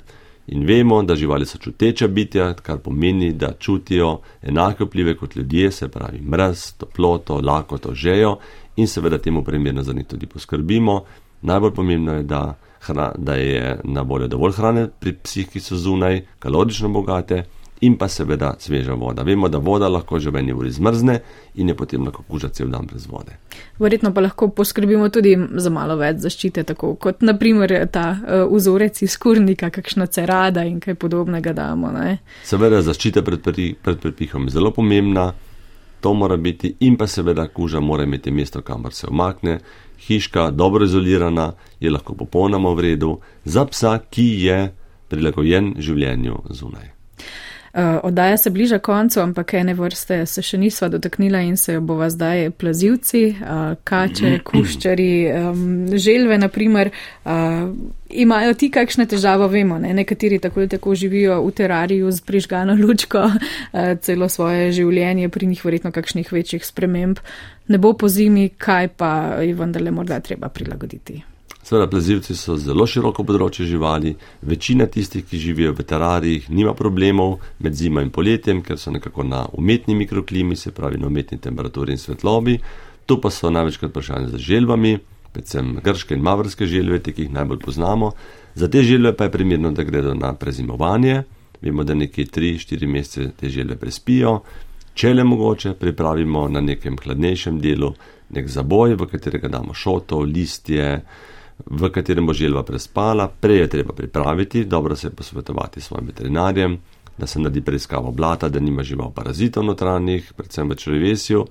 In 0.54 0.62
vemo, 0.68 1.00
da 1.02 1.16
živali 1.18 1.48
so 1.50 1.58
čuteča 1.58 2.06
bitja, 2.06 2.52
kar 2.62 2.78
pomeni, 2.84 3.32
da 3.34 3.56
čutijo 3.58 4.20
enake 4.42 4.86
vplive 4.86 5.16
kot 5.18 5.34
ljudje, 5.34 5.72
se 5.80 5.88
pravi 5.90 6.20
mraz, 6.22 6.76
toploto, 6.78 7.40
lakoto, 7.42 7.90
žejo 7.90 8.36
in 8.76 8.86
seveda 8.86 9.18
temu 9.18 9.42
primerno 9.42 9.82
za 9.82 9.92
njih 9.92 10.06
tudi 10.14 10.30
poskrbimo. 10.30 11.00
Najbolj 11.42 11.74
pomembno 11.74 12.20
je, 12.20 12.22
da, 12.22 12.44
hra, 12.86 13.12
da 13.18 13.34
je 13.34 13.78
na 13.84 14.02
voljo 14.02 14.28
dovolj 14.28 14.56
hrane 14.58 14.88
pri 15.00 15.12
psih, 15.22 15.48
ki 15.50 15.60
so 15.60 15.76
zunaj, 15.76 16.22
kalorično 16.38 16.88
bogate 16.88 17.44
in 17.80 17.96
pa 17.98 18.08
seveda 18.08 18.54
sveža 18.58 18.94
voda. 18.94 19.22
Vemo, 19.22 19.48
da 19.48 19.58
voda 19.58 19.88
lahko 19.88 20.18
že 20.18 20.30
v 20.30 20.40
eni 20.40 20.52
uri 20.52 20.70
zmrzne 20.70 21.18
in 21.54 21.68
je 21.68 21.74
potem 21.76 22.04
lahko 22.04 22.22
kuža 22.28 22.48
cel 22.48 22.70
dan 22.72 22.86
brez 22.86 23.06
vode. 23.10 23.36
Verjetno 23.78 24.14
pa 24.14 24.20
lahko 24.20 24.48
poskrbimo 24.48 25.08
tudi 25.08 25.36
za 25.54 25.70
malo 25.70 25.96
več 26.00 26.22
zaščite, 26.24 26.64
tako 26.64 26.94
kot 26.94 27.22
naprimer 27.22 27.74
ta 27.92 28.06
uh, 28.14 28.44
vzorec 28.52 29.02
iz 29.02 29.16
kurnika, 29.18 29.70
kakšna 29.70 30.06
cerada 30.06 30.64
in 30.64 30.80
kaj 30.80 30.94
podobnega 30.94 31.52
damo. 31.52 31.90
Ne? 31.92 32.18
Seveda 32.44 32.80
zaščita 32.82 33.22
pred, 33.26 33.42
pri, 33.42 33.74
pred 33.82 34.00
prepihom 34.00 34.48
je 34.48 34.56
zelo 34.56 34.72
pomembna, 34.72 35.32
to 36.00 36.12
mora 36.14 36.36
biti 36.36 36.74
in 36.80 36.96
pa 37.00 37.06
seveda 37.08 37.48
kuža 37.48 37.80
mora 37.80 38.04
imeti 38.04 38.30
mesto, 38.30 38.62
kamor 38.62 38.92
se 38.92 39.06
omakne. 39.10 39.58
Hiška, 39.98 40.50
dobro 40.50 40.84
izolirana, 40.84 41.52
je 41.80 41.90
lahko 41.90 42.14
popolnoma 42.14 42.72
v 42.74 42.80
redu 42.80 43.18
za 43.44 43.64
psa, 43.66 43.98
ki 44.10 44.28
je 44.44 44.58
prilagojen 45.08 45.74
življenju 45.78 46.42
zunaj. 46.50 46.94
Uh, 47.74 47.80
oddaja 48.02 48.36
se 48.36 48.50
bliža 48.50 48.78
koncu, 48.78 49.20
ampak 49.20 49.54
ene 49.58 49.72
vrste 49.74 50.20
se 50.30 50.42
še 50.46 50.60
nisva 50.62 50.86
dotaknila 50.88 51.40
in 51.42 51.56
se 51.58 51.72
jo 51.74 51.80
bova 51.82 52.06
zdaj 52.06 52.52
plazivci, 52.54 53.22
uh, 53.34 53.72
kače, 53.84 54.36
kuščari, 54.46 55.08
um, 55.34 55.64
želve, 55.98 56.38
naprimer. 56.38 56.92
Uh, 57.24 57.72
imajo 58.14 58.54
ti 58.54 58.68
kakšne 58.70 59.08
težave, 59.10 59.48
vemo, 59.50 59.80
ne? 59.82 59.90
nekateri 59.90 60.38
tako 60.38 60.62
ali 60.62 60.70
tako 60.70 60.94
živijo 60.94 61.40
v 61.42 61.50
terariju 61.50 62.12
z 62.14 62.22
prižgano 62.22 62.78
lučko 62.78 63.24
uh, 63.26 63.98
celo 63.98 64.28
svoje 64.30 64.70
življenje, 64.78 65.28
pri 65.34 65.50
njih 65.50 65.64
verjetno 65.66 65.90
kakšnih 65.90 66.30
večjih 66.32 66.62
sprememb. 66.62 67.18
Ne 67.68 67.78
bo 67.78 67.94
po 67.96 68.08
zimi, 68.08 68.48
kaj 68.48 68.88
pa 68.96 69.10
je 69.40 69.54
vendarle 69.54 69.90
morda 69.90 70.20
treba 70.20 70.48
prilagoditi. 70.48 71.22
Seveda, 71.64 71.86
plazilci 71.88 72.34
so 72.36 72.58
zelo 72.60 72.84
široko 72.84 73.24
področje 73.24 73.64
živali, 73.64 74.10
večina 74.44 74.84
tistih, 74.84 75.24
ki 75.24 75.38
živijo 75.40 75.72
v 75.72 75.86
terarijih, 75.88 76.50
nima 76.52 76.74
problemov 76.76 77.38
med 77.64 77.72
zima 77.72 78.02
in 78.04 78.10
poletjem, 78.12 78.60
ker 78.60 78.76
so 78.76 78.92
nekako 78.92 79.24
na 79.24 79.46
umetni 79.56 79.96
mikroklimi, 79.96 80.58
se 80.60 80.74
pravi 80.76 81.00
na 81.00 81.08
umetni 81.08 81.38
temperaturi 81.40 81.96
in 81.96 82.02
svetlobi. 82.02 82.58
Tu 83.08 83.16
pa 83.16 83.32
so 83.32 83.48
največkrat 83.48 83.94
vprašanje 83.94 84.28
za 84.34 84.42
želvami, 84.44 84.98
predvsem 85.32 85.78
grške 85.84 86.18
in 86.18 86.26
mavrske 86.26 86.68
želve, 86.68 87.00
te, 87.00 87.16
ki 87.16 87.30
jih 87.30 87.32
najbolj 87.32 87.64
poznamo. 87.64 88.12
Za 88.54 88.68
te 88.68 88.84
želve 88.84 89.14
pa 89.16 89.24
je 89.24 89.32
primerno, 89.32 89.72
da 89.72 89.88
gredo 89.88 90.12
na 90.14 90.34
prezimovanje. 90.36 91.22
Vemo, 91.64 91.84
da 91.84 91.96
nekje 91.96 92.26
3-4 92.28 92.92
mesece 92.92 93.30
te 93.40 93.48
želve 93.48 93.80
prespijo. 93.80 94.42
Če 94.94 95.10
le 95.14 95.24
mogoče, 95.26 95.74
pripravimo 95.74 96.48
na 96.48 96.60
nekem 96.62 96.96
hladnejšem 97.02 97.58
delu 97.60 97.90
nek 98.34 98.48
zaboj, 98.48 98.94
v 98.94 99.08
katerega 99.10 99.50
damo 99.50 99.74
šoto, 99.74 100.20
listje, 100.22 101.00
v 101.66 101.90
katerem 101.90 102.26
bo 102.26 102.34
želva 102.34 102.62
prespala, 102.62 103.28
prej 103.28 103.64
je 103.64 103.68
treba 103.68 103.92
pripraviti, 103.92 104.64
dobro 104.64 104.96
se 104.96 105.10
posvetovati 105.10 105.80
s 105.80 105.90
svojim 105.90 106.06
veterinarjem, 106.06 106.78
da 107.18 107.26
se 107.26 107.40
naredi 107.40 107.62
preiskavo 107.62 108.10
blata, 108.10 108.48
da 108.48 108.60
nima 108.60 108.82
žival 108.82 109.10
parazitov 109.14 109.64
notranjih, 109.64 110.32
predvsem 110.36 110.70
v 110.70 110.76
črevesju, 110.76 111.44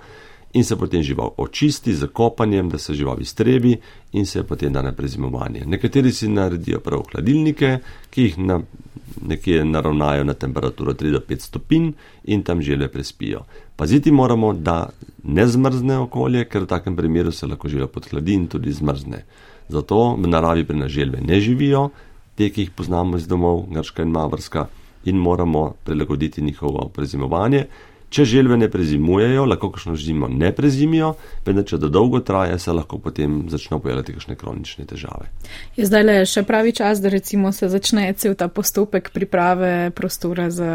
in 0.54 0.64
se 0.64 0.76
potem 0.76 1.04
žival 1.04 1.34
očisti 1.38 1.96
z 1.96 2.08
kopanjem, 2.14 2.70
da 2.70 2.78
se 2.78 2.94
žival 2.94 3.22
iztrebi 3.22 3.78
in 4.12 4.26
se 4.26 4.44
potem 4.44 4.74
da 4.74 4.82
na 4.82 4.92
prezimovanje. 4.92 5.66
Nekateri 5.66 6.12
si 6.12 6.28
naredijo 6.28 6.80
prav 6.80 7.04
hladilnike, 7.12 7.78
ki 8.10 8.22
jih 8.22 8.38
na, 8.38 8.62
nekje 9.22 9.66
naravnajo 9.66 10.24
na 10.24 10.34
temperaturo 10.34 10.94
3 10.94 11.12
do 11.12 11.20
5 11.20 11.40
stopinj 11.40 11.92
in 12.24 12.44
tam 12.44 12.62
želve 12.62 12.88
prespijo. 12.88 13.46
Paziti 13.76 14.12
moramo, 14.12 14.54
da 14.54 14.90
ne 15.24 15.48
zmrzne 15.48 15.98
okolje, 15.98 16.46
ker 16.46 16.64
v 16.64 16.68
takem 16.68 16.96
primeru 16.96 17.32
se 17.32 17.48
lahko 17.48 17.70
želva 17.70 17.88
podhladi 17.88 18.34
in 18.34 18.48
tudi 18.48 18.72
zmrzne. 18.72 19.24
Zato 19.70 20.16
v 20.16 20.28
naravi 20.28 20.66
pri 20.66 20.78
nas 20.78 20.92
želve 20.92 21.22
ne 21.22 21.40
živijo, 21.42 21.90
te, 22.36 22.50
ki 22.50 22.62
jih 22.62 22.72
poznamo 22.72 23.18
iz 23.18 23.28
domov, 23.28 23.66
grška 23.72 24.04
in 24.04 24.12
mavrska, 24.12 24.68
in 25.06 25.18
moramo 25.18 25.74
prilagoditi 25.84 26.42
njihovo 26.42 26.90
prezimovanje. 26.94 27.66
Če 28.14 28.26
želve 28.30 28.58
ne 28.58 28.68
prezimujejo, 28.70 29.46
lahko 29.50 29.72
kakšno 29.74 29.96
zimo 29.98 30.28
ne 30.30 30.52
prezimijo, 30.54 31.16
vendar 31.46 31.66
če 31.66 31.80
to 31.82 31.90
dolgo 31.90 32.20
traja, 32.22 32.60
se 32.62 32.74
lahko 32.74 33.00
potem 33.02 33.48
začnejo 33.50 33.80
pojavljati 33.82 34.14
kakšne 34.14 34.36
kronične 34.38 34.86
težave. 34.86 35.32
Je 35.78 35.88
zdaj 35.90 36.06
le 36.06 36.18
še 36.30 36.44
pravi 36.46 36.76
čas, 36.78 37.02
da 37.02 37.10
recimo 37.10 37.52
se 37.52 37.72
začne 37.74 38.06
cel 38.14 38.36
ta 38.38 38.48
postopek 38.54 39.10
priprave 39.16 39.90
prostora 39.98 40.52
za 40.54 40.74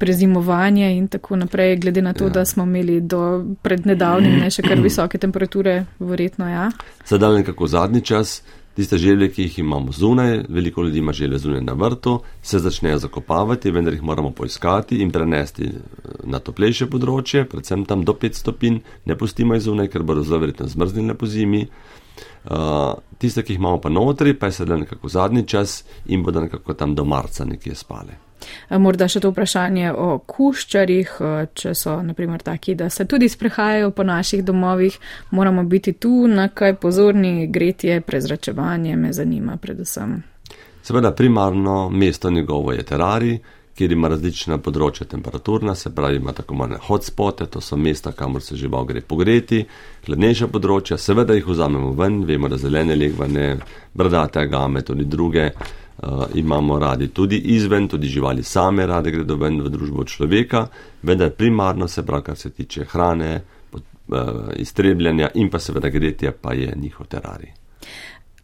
prezimovanje 0.00 0.94
in 0.96 1.10
tako 1.12 1.36
naprej, 1.36 1.76
glede 1.76 2.00
na 2.02 2.14
to, 2.16 2.30
ja. 2.30 2.40
da 2.40 2.44
smo 2.48 2.64
imeli 2.64 3.00
do 3.00 3.44
pred 3.62 3.84
nedavnim 3.84 4.40
ne 4.40 4.48
še 4.48 4.64
kar 4.64 4.80
visoke 4.88 5.20
temperature, 5.20 5.84
verjetno 6.00 6.48
ja. 6.48 6.70
Sedaj 7.04 7.42
nekako 7.42 7.68
zadnji 7.68 8.00
čas. 8.00 8.40
Tiste 8.80 8.98
želje, 8.98 9.26
ki 9.28 9.42
jih 9.42 9.58
imamo 9.58 9.92
zunaj, 9.92 10.38
veliko 10.48 10.82
ljudi 10.82 10.98
ima 10.98 11.12
želje 11.12 11.38
zunaj 11.38 11.60
na 11.60 11.72
vrtu, 11.72 12.20
se 12.42 12.58
začnejo 12.58 12.98
zakopavati, 12.98 13.70
vendar 13.70 13.92
jih 13.92 14.02
moramo 14.02 14.30
poiskati 14.30 15.02
in 15.02 15.10
prenesti 15.10 15.64
eh, 15.64 15.74
na 16.24 16.38
toplejše 16.38 16.88
področje, 16.88 17.42
predvsem 17.44 17.84
tam 17.84 18.06
do 18.08 18.14
5 18.22 18.40
stopinj, 18.40 18.78
ne 19.04 19.18
pustimo 19.20 19.58
jih 19.58 19.66
zunaj, 19.66 19.90
ker 19.92 20.02
bodo 20.02 20.24
zelo 20.24 20.40
verjetno 20.46 20.70
zmrznili 20.72 21.14
po 21.14 21.28
zimi. 21.28 21.66
Uh, 22.40 22.96
tiste, 23.20 23.44
ki 23.44 23.52
jih 23.52 23.60
imamo 23.60 23.84
pa 23.84 23.92
notri, 23.92 24.32
pa 24.32 24.48
je 24.48 24.62
sedaj 24.62 24.80
nekako 24.86 25.12
zadnji 25.12 25.44
čas 25.44 25.82
in 26.06 26.24
bodo 26.24 26.40
nekako 26.48 26.72
tam 26.72 26.96
do 26.96 27.04
marca 27.04 27.44
nekje 27.44 27.76
spale. 27.76 28.16
Morda 28.70 29.08
še 29.08 29.20
to 29.20 29.30
vprašanje 29.30 29.92
o 29.92 30.18
kuščarjih, 30.26 31.12
če 31.54 31.74
so 31.74 32.00
naprimer 32.02 32.42
taki, 32.42 32.74
da 32.74 32.90
se 32.90 33.04
tudi 33.04 33.28
sprehajajo 33.28 33.90
po 33.90 34.06
naših 34.06 34.44
domovih, 34.44 34.98
moramo 35.30 35.64
biti 35.64 35.92
tu 35.92 36.26
na 36.28 36.48
kaj 36.48 36.76
pozorni, 36.80 37.46
gretje, 37.46 38.00
prezračevanje 38.00 38.96
me 38.96 39.12
zanima 39.12 39.56
predvsem. 39.56 40.20
Seveda, 40.82 41.12
primarno 41.12 41.90
mesto 41.90 42.30
njegovo 42.30 42.72
je 42.72 42.82
terarij, 42.82 43.38
kjer 43.80 43.94
ima 43.94 44.10
različna 44.12 44.58
področja 44.60 45.06
temperaturna, 45.08 45.74
se 45.78 45.92
pravi, 45.94 46.18
ima 46.20 46.34
tako 46.36 46.56
imenovane 46.56 46.80
hotspote, 46.84 47.46
to 47.48 47.62
so 47.64 47.78
mesta, 47.80 48.12
kamor 48.12 48.42
se 48.44 48.58
žival 48.60 48.84
gre 48.88 49.00
pogreti, 49.00 49.62
hladnejša 50.06 50.50
področja, 50.52 50.98
seveda 51.00 51.36
jih 51.38 51.48
vzamemo 51.48 51.94
ven, 51.96 52.20
vemo, 52.28 52.50
da 52.52 52.58
zelene 52.60 52.96
legvane, 52.98 53.46
bradate 53.96 54.42
agame, 54.42 54.84
tudi 54.84 55.08
druge. 55.08 55.50
Uh, 56.02 56.24
imamo 56.34 56.78
radi 56.78 57.08
tudi 57.08 57.36
izven, 57.36 57.88
tudi 57.88 58.08
živali 58.08 58.42
same 58.42 58.86
rade 58.86 59.10
gredo 59.10 59.36
ven 59.36 59.60
v 59.60 59.68
družbo 59.68 60.04
človeka, 60.04 60.66
vendar 61.02 61.30
primarno 61.30 61.88
se 61.88 62.06
pravi, 62.06 62.24
kar 62.24 62.36
se 62.36 62.50
tiče 62.50 62.84
hrane, 62.84 63.42
pot, 63.70 63.82
uh, 64.08 64.48
iztrebljanja 64.56 65.28
in 65.34 65.50
pa 65.50 65.58
seveda 65.58 65.88
gretja, 65.88 66.32
pa 66.32 66.54
je 66.56 66.72
njihov 66.76 67.06
terarij. 67.06 67.52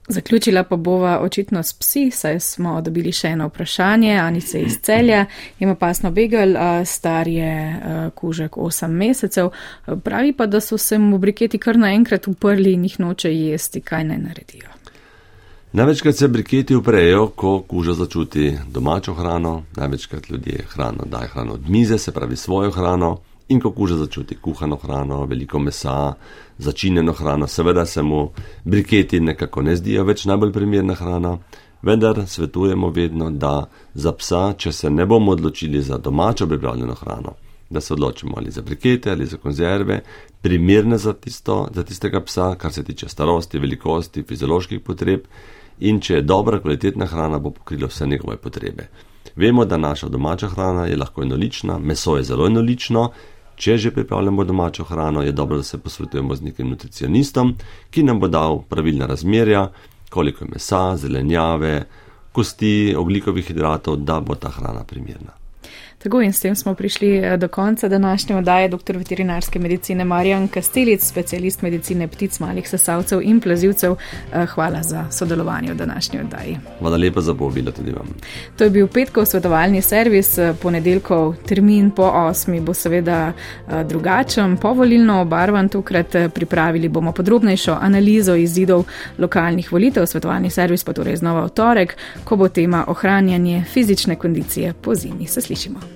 Zaključila 0.08 0.62
pa 0.62 0.76
bova 0.76 1.20
očitno 1.20 1.62
s 1.62 1.72
psi, 1.72 2.10
saj 2.10 2.40
smo 2.40 2.80
dobili 2.80 3.12
še 3.12 3.28
eno 3.28 3.48
vprašanje. 3.48 4.12
Anice 4.14 4.60
iz 4.60 4.78
celja 4.82 5.24
ima 5.58 5.74
pasno 5.74 6.10
begel, 6.10 6.54
star 6.84 7.28
je 7.28 7.80
kužek 8.14 8.52
8 8.56 8.86
mesecev. 8.86 9.50
Pravi 10.04 10.32
pa, 10.32 10.46
da 10.46 10.60
so 10.60 10.78
se 10.78 10.98
mu 10.98 11.18
briketi 11.18 11.58
kar 11.58 11.78
naenkrat 11.78 12.28
uprli 12.28 12.72
in 12.72 12.84
jih 12.84 13.00
noče 13.00 13.34
jesti, 13.34 13.80
kaj 13.80 14.04
naj 14.04 14.18
naredijo. 14.18 14.76
Največkrat 15.76 16.16
se 16.16 16.28
briketi 16.28 16.76
uprejo, 16.76 17.26
ko 17.36 17.60
kuža 17.68 17.92
začuti 17.92 18.52
domačo 18.72 19.14
hrano, 19.14 19.62
največkrat 19.76 20.30
ljudje 20.30 20.64
hrano 20.68 21.04
dajo 21.04 21.28
hrano 21.32 21.52
od 21.52 21.68
mize, 21.68 21.98
se 21.98 22.12
pravi 22.12 22.36
svojo 22.36 22.70
hrano. 22.70 23.18
In 23.48 23.60
ko 23.60 23.70
kuža 23.70 23.96
začuti 23.96 24.36
kuhano 24.36 24.76
hrano, 24.76 25.26
veliko 25.26 25.58
mesa, 25.58 26.14
začinjeno 26.58 27.12
hrano, 27.12 27.46
seveda 27.46 27.86
se 27.86 28.02
mu 28.02 28.30
briketi 28.64 29.20
nekako 29.20 29.62
ne 29.62 29.76
zdijo 29.76 30.04
več 30.04 30.24
najbolj 30.24 30.52
primerna 30.52 30.94
hrana, 30.94 31.38
vendar 31.82 32.22
svetujemo 32.26 32.88
vedno, 32.88 33.30
da 33.30 33.66
za 33.94 34.12
psa, 34.12 34.54
če 34.56 34.72
se 34.72 34.90
ne 34.90 35.06
bomo 35.06 35.32
odločili 35.32 35.82
za 35.82 35.98
domačo 35.98 36.46
pripravljeno 36.46 36.94
hrano, 36.94 37.34
da 37.70 37.80
se 37.80 37.92
odločimo 37.92 38.34
ali 38.36 38.50
za 38.50 38.62
brikete 38.62 39.10
ali 39.10 39.26
za 39.26 39.36
konzerve, 39.36 40.00
primerne 40.40 40.98
za, 40.98 41.12
tisto, 41.12 41.68
za 41.74 41.84
tistega 41.84 42.24
psa, 42.24 42.54
kar 42.54 42.72
se 42.72 42.84
tiče 42.84 43.08
starosti, 43.08 43.58
velikosti, 43.58 44.22
fizioloških 44.22 44.80
potreb 44.80 45.28
in 45.80 46.00
če 46.00 46.14
je 46.14 46.22
dobra 46.22 46.60
kvalitetna 46.60 47.06
hrana, 47.06 47.38
bo 47.38 47.50
pokrila 47.50 47.88
vse 47.88 48.06
njegove 48.06 48.36
potrebe. 48.36 48.88
Vemo, 49.36 49.64
da 49.64 49.76
naša 49.76 50.08
domača 50.08 50.48
hrana 50.48 50.86
je 50.86 50.96
lahko 50.96 51.22
enolična, 51.22 51.78
meso 51.78 52.16
je 52.16 52.22
zelo 52.24 52.46
enolično, 52.46 53.10
Če 53.56 53.78
že 53.80 53.90
pripravljamo 53.90 54.44
domačo 54.44 54.84
hrano, 54.84 55.22
je 55.24 55.32
dobro, 55.32 55.56
da 55.56 55.64
se 55.64 55.78
posvetujemo 55.80 56.34
z 56.36 56.44
nekim 56.44 56.68
nutricionistom, 56.68 57.54
ki 57.90 58.02
nam 58.04 58.20
bo 58.20 58.28
dal 58.28 58.60
pravilna 58.68 59.06
razmerja, 59.08 59.70
koliko 60.12 60.44
je 60.44 60.50
mesa, 60.52 60.96
zelenjave, 61.00 61.86
kosti, 62.36 62.94
oglikovih 62.98 63.46
hidratov, 63.48 63.96
da 63.96 64.20
bo 64.20 64.36
ta 64.36 64.52
hrana 64.52 64.84
primerna. 64.84 65.32
Tako 66.06 66.22
in 66.22 66.32
s 66.32 66.40
tem 66.40 66.56
smo 66.56 66.74
prišli 66.74 67.16
eh, 67.16 67.36
do 67.36 67.48
konca 67.48 67.88
današnje 67.88 68.36
oddaje 68.36 68.68
dr. 68.68 68.96
veterinarske 68.96 69.58
medicine 69.58 70.04
Marjan 70.04 70.48
Kastelic, 70.48 71.04
specialist 71.04 71.62
medicine 71.62 72.08
ptic, 72.08 72.38
malih 72.38 72.68
sesalcev 72.68 73.22
in 73.22 73.40
plazivcev. 73.40 73.92
Eh, 73.92 74.46
hvala 74.46 74.82
za 74.82 75.04
sodelovanje 75.10 75.72
v 75.72 75.76
današnji 75.76 76.20
oddaji. 76.20 76.58
Hvala 76.78 76.96
lepa 76.96 77.20
za 77.20 77.34
povabilo 77.34 77.72
tudi 77.72 77.92
vam. 77.92 78.06
To 78.56 78.64
je 78.64 78.70
bil 78.70 78.86
petkov 78.86 79.26
svetovalni 79.26 79.82
servis, 79.82 80.38
eh, 80.38 80.54
ponedeljkov 80.62 81.34
termin 81.48 81.90
po 81.90 82.02
osmi 82.02 82.60
bo 82.60 82.74
seveda 82.74 83.32
drugačen, 83.88 84.56
povolilno 84.56 85.20
obarvan. 85.20 85.68
Tokrat 85.68 86.16
pripravili 86.34 86.88
bomo 86.88 87.12
podrobnejšo 87.12 87.78
analizo 87.80 88.34
izidov 88.34 88.84
lokalnih 89.18 89.72
volitev. 89.72 90.06
Svetovalni 90.06 90.50
servis 90.50 90.84
pa 90.84 90.92
torej 90.92 91.16
znova 91.16 91.44
v 91.44 91.48
torek, 91.48 91.96
ko 92.24 92.36
bo 92.36 92.48
tema 92.48 92.84
ohranjanje 92.88 93.64
fizične 93.72 94.16
kondicije 94.16 94.72
po 94.72 94.94
zimi. 94.94 95.26
Se 95.26 95.40
slišimo. 95.40 95.95